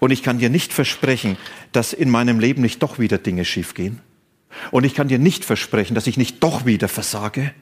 Und 0.00 0.10
ich 0.10 0.22
kann 0.22 0.38
dir 0.38 0.50
nicht 0.50 0.72
versprechen, 0.72 1.36
dass 1.72 1.92
in 1.92 2.10
meinem 2.10 2.40
Leben 2.40 2.62
nicht 2.62 2.82
doch 2.82 2.98
wieder 2.98 3.18
Dinge 3.18 3.44
schiefgehen. 3.44 4.00
Und 4.70 4.84
ich 4.84 4.94
kann 4.94 5.08
dir 5.08 5.18
nicht 5.18 5.44
versprechen, 5.44 5.94
dass 5.94 6.06
ich 6.06 6.16
nicht 6.16 6.42
doch 6.42 6.66
wieder 6.66 6.88
versage. 6.88 7.52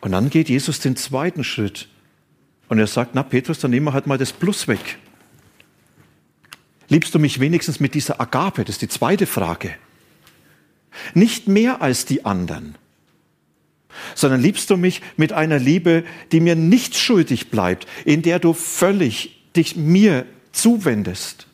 Und 0.00 0.12
dann 0.12 0.30
geht 0.30 0.48
Jesus 0.48 0.80
den 0.80 0.96
zweiten 0.96 1.44
Schritt. 1.44 1.88
Und 2.68 2.78
er 2.78 2.86
sagt, 2.86 3.14
na 3.14 3.22
Petrus, 3.22 3.58
dann 3.58 3.70
nehmen 3.70 3.86
wir 3.86 3.92
halt 3.92 4.06
mal 4.06 4.18
das 4.18 4.32
Plus 4.32 4.68
weg. 4.68 4.98
Liebst 6.88 7.14
du 7.14 7.18
mich 7.18 7.40
wenigstens 7.40 7.80
mit 7.80 7.94
dieser 7.94 8.20
Agape? 8.20 8.64
Das 8.64 8.76
ist 8.76 8.82
die 8.82 8.88
zweite 8.88 9.26
Frage. 9.26 9.74
Nicht 11.14 11.48
mehr 11.48 11.80
als 11.80 12.04
die 12.04 12.24
anderen, 12.24 12.76
sondern 14.14 14.40
liebst 14.40 14.70
du 14.70 14.76
mich 14.76 15.00
mit 15.16 15.32
einer 15.32 15.58
Liebe, 15.58 16.04
die 16.32 16.40
mir 16.40 16.56
nicht 16.56 16.96
schuldig 16.96 17.50
bleibt, 17.50 17.86
in 18.04 18.22
der 18.22 18.38
du 18.38 18.52
völlig 18.52 19.42
dich 19.56 19.76
mir 19.76 20.26
zuwendest. 20.52 21.46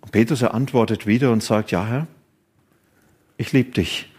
Und 0.00 0.12
Petrus 0.12 0.42
antwortet 0.42 1.06
wieder 1.06 1.30
und 1.32 1.42
sagt, 1.42 1.70
ja 1.70 1.86
Herr, 1.86 2.06
ich 3.36 3.52
liebe 3.52 3.70
dich, 3.70 4.10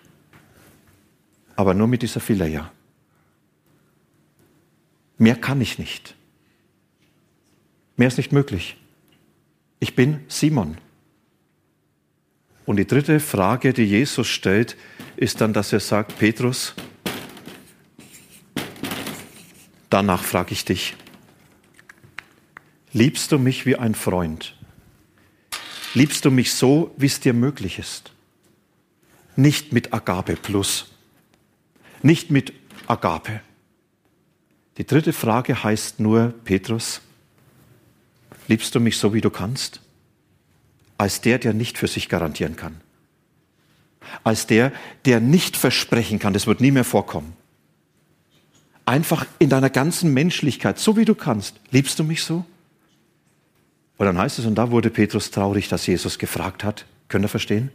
aber 1.56 1.74
nur 1.74 1.88
mit 1.88 2.02
dieser 2.02 2.20
Phileia. 2.20 2.72
Mehr 5.18 5.36
kann 5.36 5.62
ich 5.62 5.78
nicht. 5.78 6.16
Mehr 7.96 8.08
ist 8.08 8.18
nicht 8.18 8.32
möglich. 8.32 8.78
Ich 9.80 9.96
bin 9.96 10.22
Simon. 10.28 10.78
Und 12.66 12.78
die 12.78 12.88
dritte 12.88 13.20
Frage, 13.20 13.74
die 13.74 13.84
Jesus 13.84 14.28
stellt, 14.28 14.78
ist 15.22 15.40
dann, 15.40 15.54
dass 15.54 15.72
er 15.72 15.80
sagt, 15.80 16.18
Petrus, 16.18 16.74
danach 19.90 20.24
frage 20.24 20.52
ich 20.54 20.66
dich, 20.66 20.96
Liebst 22.94 23.32
du 23.32 23.40
mich 23.40 23.66
wie 23.66 23.78
ein 23.78 23.96
Freund? 23.96 24.58
Liebst 25.94 26.26
du 26.26 26.32
mich 26.32 26.54
so, 26.54 26.94
wie 26.98 27.06
es 27.06 27.22
dir 27.22 27.34
möglich 27.34 27.80
ist? 27.80 28.12
Nicht 29.38 29.72
mit 29.72 29.94
Agape 29.94 30.36
plus. 30.36 30.92
Nicht 32.02 32.32
mit 32.32 32.52
Agape. 32.88 33.42
Die 34.78 34.86
dritte 34.86 35.14
Frage 35.14 35.64
heißt 35.64 36.02
nur, 36.02 36.34
Petrus, 36.44 37.00
liebst 38.50 38.76
du 38.76 38.82
mich 38.82 38.98
so, 38.98 39.14
wie 39.14 39.22
du 39.22 39.30
kannst? 39.30 39.80
Als 40.98 41.22
der, 41.22 41.40
der 41.40 41.54
nicht 41.54 41.78
für 41.78 41.88
sich 41.88 42.10
garantieren 42.10 42.58
kann. 42.58 42.82
Als 44.24 44.48
der, 44.48 44.72
der 45.06 45.20
nicht 45.20 45.58
versprechen 45.58 46.20
kann, 46.20 46.34
das 46.34 46.48
wird 46.48 46.62
nie 46.62 46.72
mehr 46.72 46.84
vorkommen. 46.84 47.34
Einfach 48.86 49.26
in 49.40 49.50
deiner 49.50 49.70
ganzen 49.70 50.14
Menschlichkeit, 50.14 50.80
so 50.80 50.98
wie 50.98 51.06
du 51.06 51.16
kannst. 51.16 51.56
Liebst 51.72 52.00
du 52.00 52.04
mich 52.04 52.24
so? 52.24 52.46
Und 53.98 54.06
dann 54.06 54.18
heißt 54.18 54.40
es, 54.40 54.46
und 54.46 54.56
da 54.56 54.72
wurde 54.72 54.90
Petrus 54.90 55.30
traurig, 55.30 55.68
dass 55.68 55.86
Jesus 55.86 56.18
gefragt 56.18 56.64
hat. 56.64 56.86
Könnt 57.08 57.24
ihr 57.24 57.30
verstehen? 57.30 57.70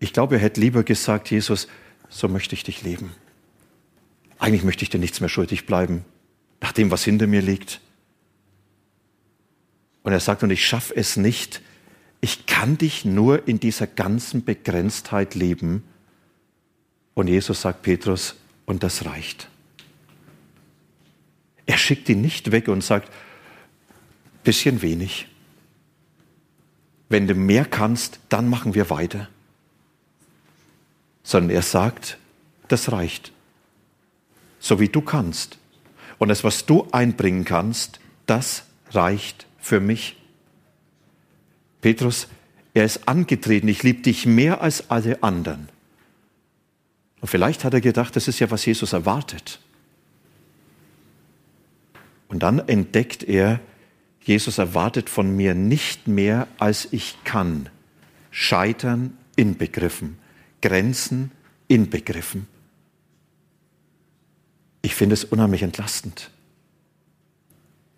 Ich 0.00 0.12
glaube, 0.12 0.34
er 0.34 0.40
hätte 0.40 0.60
lieber 0.60 0.82
gesagt, 0.82 1.30
Jesus, 1.30 1.68
so 2.08 2.26
möchte 2.26 2.56
ich 2.56 2.64
dich 2.64 2.82
leben. 2.82 3.14
Eigentlich 4.38 4.64
möchte 4.64 4.82
ich 4.82 4.90
dir 4.90 4.98
nichts 4.98 5.20
mehr 5.20 5.28
schuldig 5.28 5.64
bleiben, 5.64 6.04
nach 6.60 6.72
dem, 6.72 6.90
was 6.90 7.04
hinter 7.04 7.28
mir 7.28 7.40
liegt. 7.40 7.80
Und 10.02 10.12
er 10.12 10.18
sagt, 10.18 10.42
und 10.42 10.50
ich 10.50 10.66
schaffe 10.66 10.96
es 10.96 11.16
nicht, 11.16 11.62
ich 12.22 12.46
kann 12.46 12.78
dich 12.78 13.04
nur 13.04 13.48
in 13.48 13.58
dieser 13.58 13.88
ganzen 13.88 14.44
Begrenztheit 14.44 15.34
leben. 15.34 15.82
Und 17.14 17.26
Jesus 17.26 17.62
sagt 17.62 17.82
Petrus, 17.82 18.36
und 18.64 18.84
das 18.84 19.04
reicht. 19.04 19.48
Er 21.66 21.76
schickt 21.76 22.08
ihn 22.08 22.20
nicht 22.20 22.52
weg 22.52 22.68
und 22.68 22.82
sagt, 22.82 23.12
bisschen 24.44 24.82
wenig. 24.82 25.26
Wenn 27.08 27.26
du 27.26 27.34
mehr 27.34 27.64
kannst, 27.64 28.20
dann 28.28 28.48
machen 28.48 28.74
wir 28.74 28.88
weiter. 28.88 29.28
Sondern 31.24 31.50
er 31.50 31.62
sagt, 31.62 32.18
das 32.68 32.92
reicht. 32.92 33.32
So 34.60 34.78
wie 34.78 34.88
du 34.88 35.00
kannst. 35.00 35.58
Und 36.18 36.28
das, 36.28 36.44
was 36.44 36.66
du 36.66 36.86
einbringen 36.92 37.44
kannst, 37.44 37.98
das 38.26 38.64
reicht 38.92 39.46
für 39.58 39.80
mich. 39.80 40.21
Petrus, 41.82 42.28
er 42.72 42.84
ist 42.86 43.06
angetreten, 43.06 43.68
ich 43.68 43.82
liebe 43.82 44.00
dich 44.00 44.24
mehr 44.24 44.62
als 44.62 44.88
alle 44.88 45.22
anderen. 45.22 45.68
Und 47.20 47.28
vielleicht 47.28 47.64
hat 47.64 47.74
er 47.74 47.82
gedacht, 47.82 48.16
das 48.16 48.28
ist 48.28 48.40
ja, 48.40 48.50
was 48.50 48.64
Jesus 48.64 48.94
erwartet. 48.94 49.60
Und 52.28 52.42
dann 52.42 52.60
entdeckt 52.60 53.22
er, 53.24 53.60
Jesus 54.22 54.56
erwartet 54.58 55.10
von 55.10 55.36
mir 55.36 55.54
nicht 55.54 56.08
mehr, 56.08 56.48
als 56.58 56.88
ich 56.92 57.18
kann. 57.24 57.68
Scheitern 58.30 59.18
inbegriffen, 59.36 60.16
Grenzen 60.62 61.32
inbegriffen. 61.68 62.46
Ich 64.80 64.94
finde 64.94 65.14
es 65.14 65.24
unheimlich 65.24 65.62
entlastend, 65.62 66.30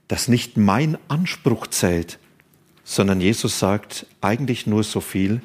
dass 0.09 0.29
nicht 0.29 0.57
mein 0.57 0.99
Anspruch 1.09 1.69
zählt, 1.69 2.19
sondern 2.85 3.21
Jesus 3.21 3.59
sagt 3.59 4.07
eigentlich 4.21 4.67
nur 4.67 4.85
so 4.85 5.01
viel, 5.01 5.41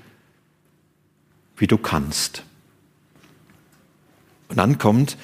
wie 1.58 1.67
du 1.67 1.78
kannst. 1.78 2.43
Und 4.49 4.58
dann 4.58 4.78
kommt 4.78 5.17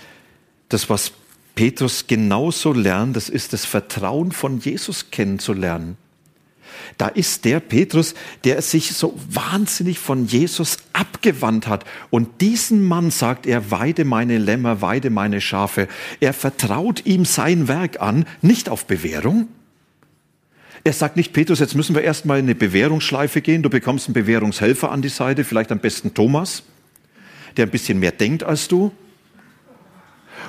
das, 0.70 0.90
was 0.90 1.12
Petrus 1.56 2.08
genauso 2.08 2.74
lernt, 2.74 3.16
das 3.16 3.30
ist 3.30 3.54
das 3.54 3.66
Vertrauen 3.66 4.32
von 4.32 4.60
Jesus 4.60 5.12
kennenzulernen. 5.12 5.98
Da 6.98 7.08
ist 7.08 7.46
der 7.46 7.60
Petrus, 7.60 8.14
der 8.44 8.62
sich 8.62 8.94
so 8.94 9.18
wahnsinnig 9.30 10.00
von 10.00 10.26
Jesus 10.28 10.78
abgewandt 10.94 11.68
hat. 11.68 11.86
Und 12.10 12.42
diesen 12.42 12.84
Mann 12.84 13.12
sagt 13.12 13.46
er, 13.46 13.72
weide 13.72 14.06
meine 14.06 14.38
Lämmer, 14.38 14.82
weide 14.82 15.10
meine 15.10 15.42
Schafe. 15.42 15.88
Er 16.20 16.34
vertraut 16.34 17.06
ihm 17.06 17.26
sein 17.26 17.68
Werk 17.68 18.02
an, 18.02 18.26
nicht 18.42 18.70
auf 18.70 18.86
Bewährung. 18.86 19.48
Er 20.86 20.94
sagt 20.94 21.18
nicht, 21.18 21.34
Petrus, 21.34 21.60
jetzt 21.60 21.74
müssen 21.74 21.96
wir 21.96 22.04
erstmal 22.04 22.38
in 22.38 22.46
eine 22.46 22.54
Bewährungsschleife 22.54 23.42
gehen. 23.42 23.64
Du 23.64 23.72
bekommst 23.72 24.06
einen 24.06 24.14
Bewährungshelfer 24.14 24.92
an 24.92 25.02
die 25.02 25.10
Seite, 25.10 25.44
vielleicht 25.44 25.72
am 25.72 25.80
besten 25.80 26.14
Thomas, 26.14 26.62
der 27.58 27.66
ein 27.66 27.72
bisschen 27.72 28.00
mehr 28.00 28.12
denkt 28.12 28.44
als 28.44 28.68
du. 28.68 28.92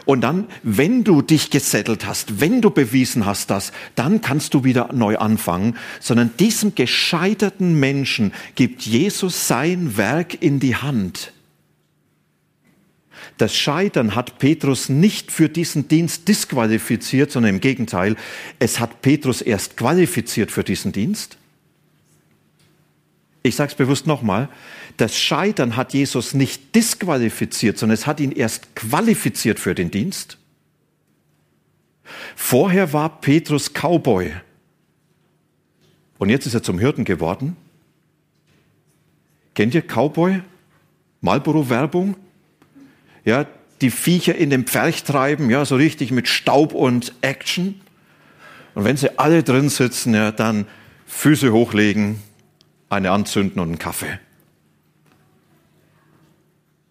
Und 0.04 0.20
dann, 0.20 0.46
wenn 0.62 1.04
du 1.04 1.22
dich 1.22 1.48
gesettelt 1.48 2.04
hast, 2.04 2.38
wenn 2.38 2.60
du 2.60 2.68
bewiesen 2.68 3.24
hast 3.24 3.48
das, 3.48 3.72
dann 3.94 4.20
kannst 4.20 4.52
du 4.52 4.62
wieder 4.62 4.92
neu 4.92 5.16
anfangen, 5.16 5.78
sondern 6.00 6.30
diesem 6.38 6.74
gescheiterten 6.74 7.80
Menschen 7.80 8.34
gibt 8.56 8.82
Jesus 8.82 9.48
sein 9.48 9.96
Werk 9.96 10.42
in 10.42 10.60
die 10.60 10.76
Hand. 10.76 11.32
Das 13.38 13.54
Scheitern 13.54 14.14
hat 14.14 14.38
Petrus 14.38 14.88
nicht 14.88 15.30
für 15.30 15.48
diesen 15.48 15.88
Dienst 15.88 16.26
disqualifiziert, 16.26 17.30
sondern 17.30 17.54
im 17.54 17.60
Gegenteil, 17.60 18.16
es 18.58 18.80
hat 18.80 19.02
Petrus 19.02 19.42
erst 19.42 19.76
qualifiziert 19.76 20.50
für 20.50 20.64
diesen 20.64 20.92
Dienst. 20.92 21.36
Ich 23.42 23.54
sage 23.54 23.72
es 23.72 23.76
bewusst 23.76 24.06
nochmal, 24.06 24.48
das 24.96 25.16
Scheitern 25.16 25.76
hat 25.76 25.92
Jesus 25.92 26.34
nicht 26.34 26.74
disqualifiziert, 26.74 27.78
sondern 27.78 27.94
es 27.94 28.06
hat 28.06 28.20
ihn 28.20 28.32
erst 28.32 28.74
qualifiziert 28.74 29.60
für 29.60 29.74
den 29.74 29.90
Dienst. 29.90 30.38
Vorher 32.34 32.92
war 32.92 33.20
Petrus 33.20 33.72
Cowboy 33.72 34.32
und 36.18 36.30
jetzt 36.30 36.46
ist 36.46 36.54
er 36.54 36.62
zum 36.62 36.78
Hirten 36.78 37.04
geworden. 37.04 37.56
Kennt 39.54 39.74
ihr 39.74 39.82
Cowboy? 39.82 40.42
Marlboro-Werbung? 41.20 42.16
Ja, 43.26 43.44
die 43.82 43.90
Viecher 43.90 44.36
in 44.36 44.48
den 44.48 44.64
Pferch 44.64 45.04
treiben, 45.04 45.50
ja, 45.50 45.64
so 45.64 45.76
richtig 45.76 46.12
mit 46.12 46.28
Staub 46.28 46.72
und 46.72 47.12
Action. 47.20 47.80
Und 48.74 48.84
wenn 48.84 48.96
sie 48.96 49.18
alle 49.18 49.42
drin 49.42 49.68
sitzen, 49.68 50.14
ja, 50.14 50.30
dann 50.32 50.66
Füße 51.06 51.52
hochlegen, 51.52 52.22
eine 52.88 53.10
anzünden 53.10 53.60
und 53.60 53.68
einen 53.68 53.78
Kaffee. 53.78 54.18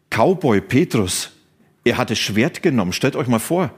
Cowboy 0.10 0.62
Petrus, 0.62 1.32
er 1.84 1.98
hat 1.98 2.10
das 2.10 2.20
Schwert 2.20 2.62
genommen. 2.62 2.94
Stellt 2.94 3.16
euch 3.16 3.28
mal 3.28 3.40
vor, 3.40 3.72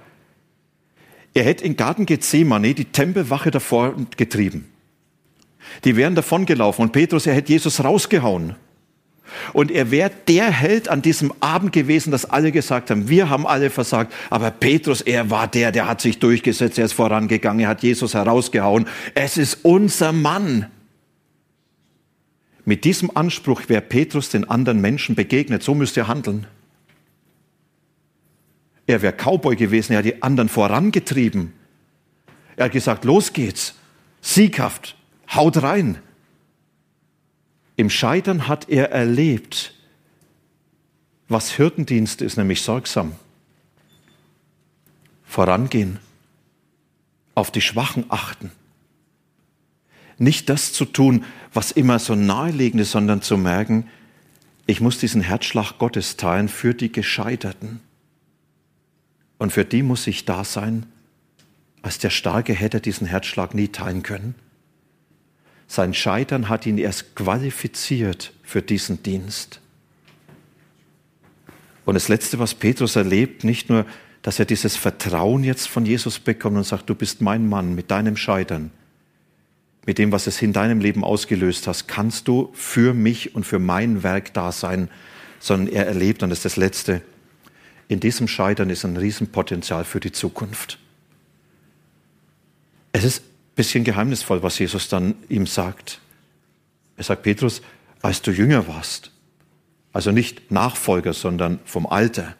er 1.34 1.44
hätte 1.44 1.64
in 1.64 1.78
Garten 1.78 2.08
Gethsemane 2.08 2.74
die 2.74 2.86
Tempelwache 2.86 3.52
davor 3.52 3.96
getrieben. 4.18 4.72
Die 5.84 5.96
wären 5.96 6.16
davongelaufen 6.16 6.84
und 6.84 6.92
Petrus, 6.92 7.28
er 7.28 7.36
hätte 7.36 7.52
Jesus 7.52 7.84
rausgehauen. 7.84 8.56
Und 9.54 9.72
er 9.72 9.92
wäre 9.92 10.12
der 10.28 10.52
Held 10.52 10.90
an 10.90 11.02
diesem 11.02 11.34
Abend 11.40 11.74
gewesen, 11.74 12.12
dass 12.12 12.26
alle 12.26 12.52
gesagt 12.52 12.90
haben, 12.90 13.10
wir 13.10 13.30
haben 13.30 13.46
alle 13.46 13.70
versagt, 13.70 14.14
aber 14.30 14.52
Petrus, 14.52 15.02
er 15.02 15.30
war 15.30 15.48
der, 15.48 15.72
der 15.72 15.88
hat 15.88 16.02
sich 16.02 16.20
durchgesetzt, 16.20 16.78
er 16.78 16.86
ist 16.86 16.94
vorangegangen, 16.94 17.62
er 17.62 17.70
hat 17.70 17.84
Jesus 17.84 18.14
herausgehauen. 18.14 18.88
Es 19.14 19.38
ist 19.38 19.60
unser 19.64 20.12
Mann. 20.12 20.68
Mit 22.66 22.84
diesem 22.84 23.16
Anspruch 23.16 23.62
wäre 23.68 23.82
Petrus 23.82 24.30
den 24.30 24.50
anderen 24.50 24.82
Menschen 24.82 25.16
begegnet. 25.16 25.64
So 25.64 25.74
müsste 25.74 26.02
er 26.02 26.08
handeln. 26.10 26.48
Er 28.88 29.02
wäre 29.02 29.14
Cowboy 29.14 29.56
gewesen, 29.56 29.94
er 29.94 30.00
hat 30.00 30.06
die 30.06 30.22
anderen 30.22 30.50
vorangetrieben. 30.50 31.54
Er 32.58 32.66
hat 32.66 32.72
gesagt, 32.72 33.06
los 33.06 33.32
geht's, 33.34 33.76
sieghaft, 34.22 34.96
haut 35.34 35.62
rein. 35.62 36.00
Im 37.78 37.90
Scheitern 37.90 38.50
hat 38.50 38.68
er 38.68 38.92
erlebt, 38.92 39.74
was 41.30 41.52
Hirtendienst 41.52 42.22
ist, 42.22 42.36
nämlich 42.36 42.62
sorgsam. 42.62 43.14
Vorangehen, 45.24 46.00
auf 47.36 47.52
die 47.52 47.62
Schwachen 47.62 48.06
achten 48.10 48.52
nicht 50.18 50.50
das 50.50 50.74
zu 50.74 50.86
tun, 50.86 51.26
was 51.54 51.72
immer 51.72 52.00
so 52.00 52.16
naheliegend 52.16 52.82
ist, 52.82 52.92
sondern 52.92 53.22
zu 53.22 53.38
merken, 53.38 53.88
ich 54.66 54.82
muss 54.82 54.98
diesen 54.98 55.22
Herzschlag 55.22 55.78
Gottes 55.78 56.18
teilen 56.18 56.50
für 56.50 56.74
die 56.74 56.92
Gescheiterten. 56.92 57.80
Und 59.38 59.54
für 59.54 59.64
die 59.64 59.84
muss 59.84 60.08
ich 60.08 60.26
da 60.26 60.44
sein. 60.44 60.86
Als 61.82 62.00
der 62.00 62.10
Starke 62.10 62.54
hätte 62.54 62.82
diesen 62.82 63.08
Herzschlag 63.08 63.54
nie 63.54 63.70
teilen 63.70 64.04
können. 64.04 64.36
Sein 65.68 65.94
Scheitern 65.94 66.50
hat 66.50 66.66
ihn 66.66 66.78
erst 66.78 67.16
qualifiziert 67.16 68.34
für 68.44 68.62
diesen 68.62 69.04
Dienst. 69.04 69.60
Und 71.86 71.96
das 71.96 72.08
Letzte, 72.08 72.40
was 72.40 72.54
Petrus 72.54 72.96
erlebt, 72.96 73.44
nicht 73.44 73.70
nur, 73.70 73.86
dass 74.22 74.40
er 74.40 74.46
dieses 74.46 74.76
Vertrauen 74.76 75.44
jetzt 75.44 75.68
von 75.68 75.86
Jesus 75.86 76.20
bekommt 76.20 76.58
und 76.58 76.66
sagt, 76.66 76.90
du 76.90 76.96
bist 76.96 77.22
mein 77.22 77.48
Mann 77.48 77.76
mit 77.76 77.92
deinem 77.92 78.18
Scheitern, 78.18 78.72
mit 79.86 79.98
dem, 79.98 80.12
was 80.12 80.28
es 80.28 80.42
in 80.42 80.52
deinem 80.52 80.82
Leben 80.82 81.04
ausgelöst 81.04 81.68
hast, 81.68 81.88
kannst 81.88 82.28
du 82.28 82.50
für 82.54 82.94
mich 82.94 83.36
und 83.36 83.46
für 83.46 83.60
mein 83.60 84.04
Werk 84.04 84.34
da 84.34 84.52
sein, 84.52 84.90
sondern 85.40 85.74
er 85.74 85.88
erlebt, 85.88 86.24
und 86.24 86.30
das 86.30 86.40
ist 86.40 86.46
das 86.46 86.56
Letzte, 86.58 87.02
in 87.88 88.02
diesem 88.02 88.28
Scheitern 88.28 88.70
ist 88.70 88.84
ein 88.84 88.98
Riesenpotenzial 88.98 89.86
für 89.86 90.02
die 90.02 90.12
Zukunft. 90.12 90.78
Es 92.92 93.06
ist 93.06 93.24
bisschen 93.58 93.84
geheimnisvoll, 93.84 94.42
was 94.42 94.58
Jesus 94.58 94.88
dann 94.88 95.16
ihm 95.28 95.46
sagt. 95.46 96.00
Er 96.96 97.04
sagt, 97.04 97.24
Petrus, 97.24 97.62
als 98.02 98.22
du 98.22 98.32
jünger 98.32 98.70
warst, 98.70 99.12
also 99.92 100.12
nicht 100.12 100.52
Nachfolger, 100.52 101.12
sondern 101.12 101.60
vom 101.66 101.86
Alter, 101.86 102.36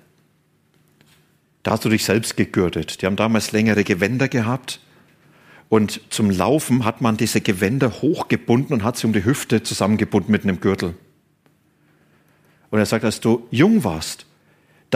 da 1.64 1.72
hast 1.72 1.84
du 1.84 1.90
dich 1.90 2.06
selbst 2.06 2.38
gegürtet. 2.38 3.02
Die 3.02 3.06
haben 3.06 3.18
damals 3.18 3.52
längere 3.52 3.84
Gewänder 3.84 4.30
gehabt 4.30 4.80
und 5.68 6.00
zum 6.10 6.30
Laufen 6.30 6.86
hat 6.86 7.02
man 7.02 7.18
diese 7.18 7.42
Gewänder 7.42 7.92
hochgebunden 8.02 8.74
und 8.74 8.84
hat 8.84 8.96
sie 8.96 9.08
um 9.08 9.12
die 9.12 9.26
Hüfte 9.26 9.64
zusammengebunden 9.64 10.32
mit 10.32 10.44
einem 10.44 10.62
Gürtel. 10.62 10.94
Und 12.70 12.80
er 12.80 12.86
sagt, 12.86 13.04
als 13.04 13.20
du 13.20 13.48
jung 13.52 13.84
warst, 13.84 14.27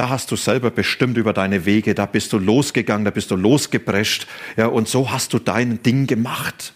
da 0.01 0.09
hast 0.09 0.31
du 0.31 0.35
selber 0.35 0.71
bestimmt 0.71 1.15
über 1.17 1.31
deine 1.31 1.63
Wege, 1.67 1.93
da 1.93 2.07
bist 2.07 2.33
du 2.33 2.39
losgegangen, 2.39 3.05
da 3.05 3.11
bist 3.11 3.29
du 3.29 3.35
losgeprescht, 3.35 4.25
ja, 4.57 4.65
und 4.65 4.87
so 4.87 5.11
hast 5.11 5.31
du 5.31 5.37
dein 5.37 5.83
Ding 5.83 6.07
gemacht. 6.07 6.73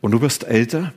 Und 0.00 0.12
du 0.12 0.20
wirst 0.20 0.44
älter, 0.44 0.94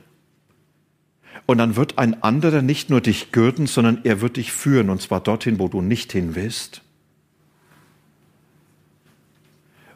und 1.46 1.58
dann 1.58 1.74
wird 1.74 1.98
ein 1.98 2.22
anderer 2.22 2.62
nicht 2.62 2.90
nur 2.90 3.00
dich 3.00 3.32
gürten, 3.32 3.66
sondern 3.66 4.02
er 4.04 4.20
wird 4.20 4.36
dich 4.36 4.52
führen, 4.52 4.88
und 4.88 5.02
zwar 5.02 5.20
dorthin, 5.20 5.58
wo 5.58 5.66
du 5.66 5.82
nicht 5.82 6.12
hin 6.12 6.36
willst. 6.36 6.80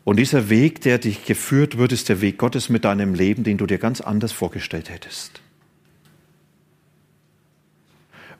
Und 0.02 0.16
dieser 0.16 0.50
Weg, 0.50 0.80
der 0.80 0.98
dich 0.98 1.26
geführt 1.26 1.78
wird, 1.78 1.92
ist 1.92 2.08
der 2.08 2.20
Weg 2.20 2.38
Gottes 2.38 2.70
mit 2.70 2.84
deinem 2.84 3.14
Leben, 3.14 3.44
den 3.44 3.56
du 3.56 3.66
dir 3.66 3.78
ganz 3.78 4.00
anders 4.00 4.32
vorgestellt 4.32 4.90
hättest. 4.90 5.40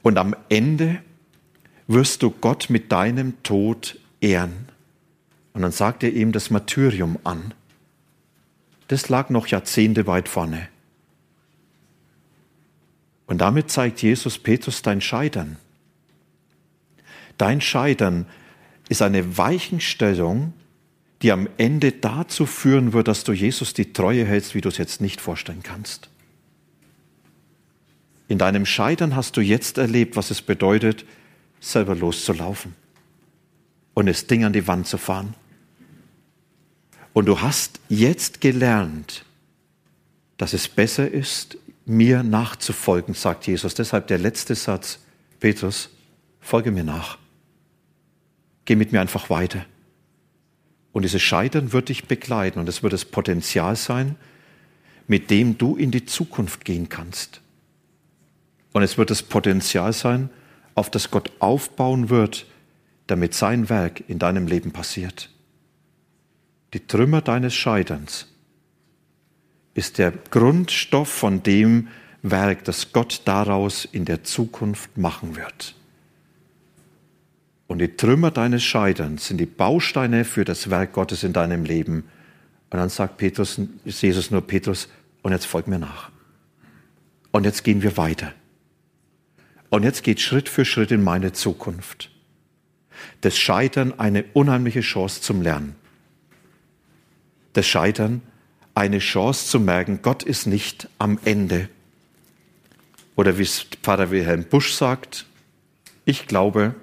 Und 0.03 0.18
am 0.18 0.35
Ende 0.49 0.99
wirst 1.88 2.22
du 2.22 2.31
Gott 2.31 2.70
mit 2.70 2.92
deinem 2.92 3.42
Tod 3.42 3.98
ehren. 4.20 4.68
Und 5.55 5.62
dann 5.62 5.72
sagt 5.72 6.05
er 6.05 6.12
ihm 6.12 6.31
das 6.31 6.51
Martyrium 6.51 7.18
an. 7.24 7.53
Das 8.87 9.09
lag 9.09 9.31
noch 9.31 9.48
Jahrzehnte 9.48 10.07
weit 10.07 10.29
vorne. 10.29 10.68
Und 13.27 13.38
damit 13.38 13.70
zeigt 13.70 14.01
Jesus 14.03 14.38
Petrus 14.38 14.83
dein 14.83 15.01
Scheitern. 15.01 15.57
Dein 17.37 17.61
Scheitern 17.61 18.27
ist 18.88 19.03
eine 19.03 19.37
Weichenstellung, 19.37 20.53
die 21.22 21.33
am 21.33 21.48
Ende 21.59 21.92
dazu 21.92 22.46
führen 22.46 22.92
wird, 22.92 23.09
dass 23.09 23.24
du 23.24 23.33
Jesus 23.33 23.74
die 23.74 23.92
Treue 23.92 24.24
hältst, 24.24 24.55
wie 24.55 24.61
du 24.61 24.68
es 24.68 24.79
jetzt 24.79 25.01
nicht 25.01 25.20
vorstellen 25.20 25.62
kannst. 25.62 26.09
In 28.29 28.38
deinem 28.38 28.66
Scheitern 28.66 29.16
hast 29.16 29.37
du 29.37 29.40
jetzt 29.40 29.79
erlebt, 29.79 30.16
was 30.16 30.31
es 30.31 30.42
bedeutet, 30.42 31.05
selber 31.61 31.94
loszulaufen 31.94 32.75
und 33.94 34.07
das 34.07 34.27
Ding 34.27 34.44
an 34.44 34.53
die 34.53 34.66
Wand 34.66 34.87
zu 34.87 34.99
fahren. 34.99 35.35
Und 37.12 37.27
du 37.27 37.40
hast 37.40 37.81
jetzt 37.88 38.40
gelernt, 38.40 39.25
dass 40.37 40.53
es 40.53 40.68
besser 40.68 41.11
ist, 41.11 41.59
mir 41.85 42.23
nachzufolgen, 42.23 43.14
sagt 43.14 43.47
Jesus. 43.47 43.75
Deshalb 43.75 44.07
der 44.07 44.18
letzte 44.18 44.55
Satz, 44.55 45.01
Petrus, 45.41 45.91
folge 46.41 46.70
mir 46.70 46.85
nach. 46.85 47.18
Geh 48.66 48.76
mit 48.76 48.93
mir 48.93 49.01
einfach 49.01 49.30
weiter. 49.30 49.64
Und 50.93 51.03
dieses 51.03 51.22
Scheitern 51.22 51.72
wird 51.72 51.89
dich 51.89 52.05
begleiten 52.05 52.59
und 52.59 52.68
es 52.68 52.82
wird 52.82 52.93
das 52.93 53.05
Potenzial 53.05 53.76
sein, 53.76 54.16
mit 55.07 55.30
dem 55.30 55.59
du 55.59 55.76
in 55.76 55.91
die 55.91 56.07
Zukunft 56.07 56.64
gehen 56.64 56.89
kannst. 56.89 57.41
Und 58.72 58.82
es 58.82 58.99
wird 58.99 59.11
das 59.11 59.22
Potenzial 59.22 59.93
sein, 59.93 60.30
auf 60.79 60.91
das 60.91 61.11
Gott 61.11 61.31
aufbauen 61.41 62.09
wird, 62.09 62.47
damit 63.07 63.35
sein 63.35 63.68
Werk 63.68 64.03
in 64.09 64.18
deinem 64.18 64.47
Leben 64.47 64.70
passiert. 64.70 65.31
Die 66.72 66.87
Trümmer 66.87 67.20
deines 67.20 67.55
Scheiterns 67.55 68.26
ist 69.74 69.99
der 69.99 70.12
Grundstoff 70.31 71.09
von 71.09 71.43
dem 71.43 71.89
Werk, 72.22 72.64
das 72.64 72.93
Gott 72.93 73.22
daraus 73.24 73.85
in 73.85 74.05
der 74.05 74.24
Zukunft 74.24 74.99
machen 74.99 75.37
wird. 75.37 75.74
Und 77.66 77.79
die 77.79 77.97
Trümmer 77.97 78.31
deines 78.31 78.64
Scheiterns 78.64 79.29
sind 79.29 79.39
die 79.39 79.47
Bausteine 79.47 80.24
für 80.24 80.45
das 80.45 80.70
Werk 80.70 80.95
Gottes 80.95 81.22
in 81.22 81.33
deinem 81.33 81.64
Leben. 81.64 82.05
Und 82.70 82.79
dann 82.79 82.89
sagt 82.89 83.18
Petrus, 83.18 83.61
Jesus 83.85 84.31
nur 84.31 84.41
Petrus, 84.41 84.89
und 85.22 85.33
jetzt 85.33 85.47
folg 85.47 85.68
mir 85.68 85.79
nach. 85.79 86.11
Und 87.31 87.45
jetzt 87.45 87.64
gehen 87.64 87.83
wir 87.83 87.97
weiter. 87.97 88.33
Und 89.71 89.83
jetzt 89.83 90.03
geht 90.03 90.21
Schritt 90.21 90.49
für 90.49 90.64
Schritt 90.64 90.91
in 90.91 91.03
meine 91.03 91.33
Zukunft. 91.33 92.11
Das 93.21 93.37
Scheitern 93.39 93.99
eine 93.99 94.25
unheimliche 94.33 94.81
Chance 94.81 95.21
zum 95.21 95.43
Lernen. 95.43 95.77
Das 97.53 97.66
Scheitern 97.66 98.23
eine 98.75 99.01
Chance 99.01 99.49
zu 99.49 99.61
merken, 99.61 100.01
Gott 100.03 100.23
ist 100.23 100.47
nicht 100.47 100.89
am 100.99 101.19
Ende. 101.25 101.69
Oder 103.16 103.37
wie 103.39 103.43
es 103.43 103.66
Pfarrer 103.83 104.11
Wilhelm 104.11 104.45
Busch 104.45 104.73
sagt, 104.73 105.27
ich 106.05 106.27
glaube, 106.27 106.75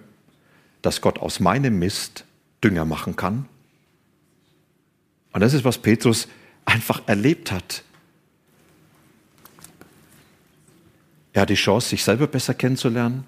dass 0.82 1.02
Gott 1.02 1.20
aus 1.20 1.40
meinem 1.40 1.80
Mist 1.80 2.26
Dünger 2.64 2.86
machen 2.86 3.16
kann. 3.16 3.48
Und 5.32 5.42
das 5.42 5.54
ist, 5.54 5.64
was 5.64 5.78
Petrus 5.78 6.28
einfach 6.66 7.02
erlebt 7.08 7.52
hat. 7.52 7.84
Er 11.36 11.42
hat 11.42 11.50
die 11.50 11.56
Chance, 11.56 11.90
sich 11.90 12.02
selber 12.02 12.28
besser 12.28 12.54
kennenzulernen, 12.54 13.26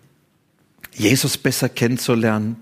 Jesus 0.94 1.38
besser 1.38 1.68
kennenzulernen, 1.68 2.56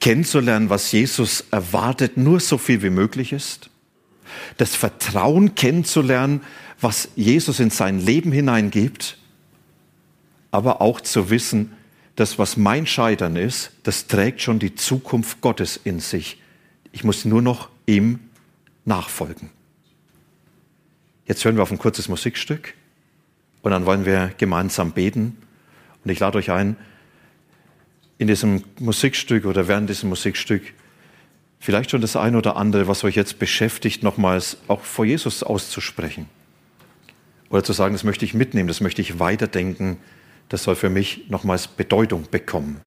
kennenzulernen, 0.00 0.70
was 0.70 0.90
Jesus 0.90 1.44
erwartet, 1.50 2.16
nur 2.16 2.40
so 2.40 2.56
viel 2.56 2.82
wie 2.82 2.88
möglich 2.88 3.34
ist, 3.34 3.68
das 4.56 4.74
Vertrauen 4.74 5.54
kennenzulernen, 5.54 6.40
was 6.80 7.10
Jesus 7.14 7.60
in 7.60 7.68
sein 7.68 8.00
Leben 8.00 8.32
hineingibt, 8.32 9.18
aber 10.50 10.80
auch 10.80 11.02
zu 11.02 11.28
wissen, 11.28 11.74
das, 12.16 12.38
was 12.38 12.56
mein 12.56 12.86
Scheitern 12.86 13.36
ist, 13.36 13.72
das 13.82 14.06
trägt 14.06 14.40
schon 14.40 14.58
die 14.58 14.74
Zukunft 14.74 15.42
Gottes 15.42 15.78
in 15.84 16.00
sich. 16.00 16.40
Ich 16.92 17.04
muss 17.04 17.26
nur 17.26 17.42
noch 17.42 17.68
ihm 17.84 18.18
nachfolgen. 18.86 19.50
Jetzt 21.26 21.44
hören 21.44 21.56
wir 21.56 21.62
auf 21.62 21.70
ein 21.70 21.78
kurzes 21.78 22.08
Musikstück. 22.08 22.72
Und 23.62 23.70
dann 23.70 23.86
wollen 23.86 24.04
wir 24.04 24.32
gemeinsam 24.38 24.92
beten. 24.92 25.36
Und 26.04 26.10
ich 26.10 26.20
lade 26.20 26.38
euch 26.38 26.50
ein, 26.50 26.76
in 28.18 28.26
diesem 28.26 28.64
Musikstück 28.78 29.46
oder 29.46 29.68
während 29.68 29.88
diesem 29.88 30.08
Musikstück 30.08 30.62
vielleicht 31.60 31.90
schon 31.90 32.00
das 32.00 32.16
eine 32.16 32.38
oder 32.38 32.56
andere, 32.56 32.88
was 32.88 33.04
euch 33.04 33.14
jetzt 33.14 33.38
beschäftigt, 33.38 34.02
nochmals 34.02 34.58
auch 34.68 34.82
vor 34.82 35.04
Jesus 35.04 35.42
auszusprechen. 35.42 36.28
Oder 37.50 37.64
zu 37.64 37.72
sagen, 37.72 37.94
das 37.94 38.04
möchte 38.04 38.24
ich 38.24 38.34
mitnehmen, 38.34 38.68
das 38.68 38.80
möchte 38.80 39.00
ich 39.00 39.18
weiterdenken, 39.18 39.98
das 40.48 40.64
soll 40.64 40.76
für 40.76 40.90
mich 40.90 41.28
nochmals 41.28 41.68
Bedeutung 41.68 42.26
bekommen. 42.30 42.80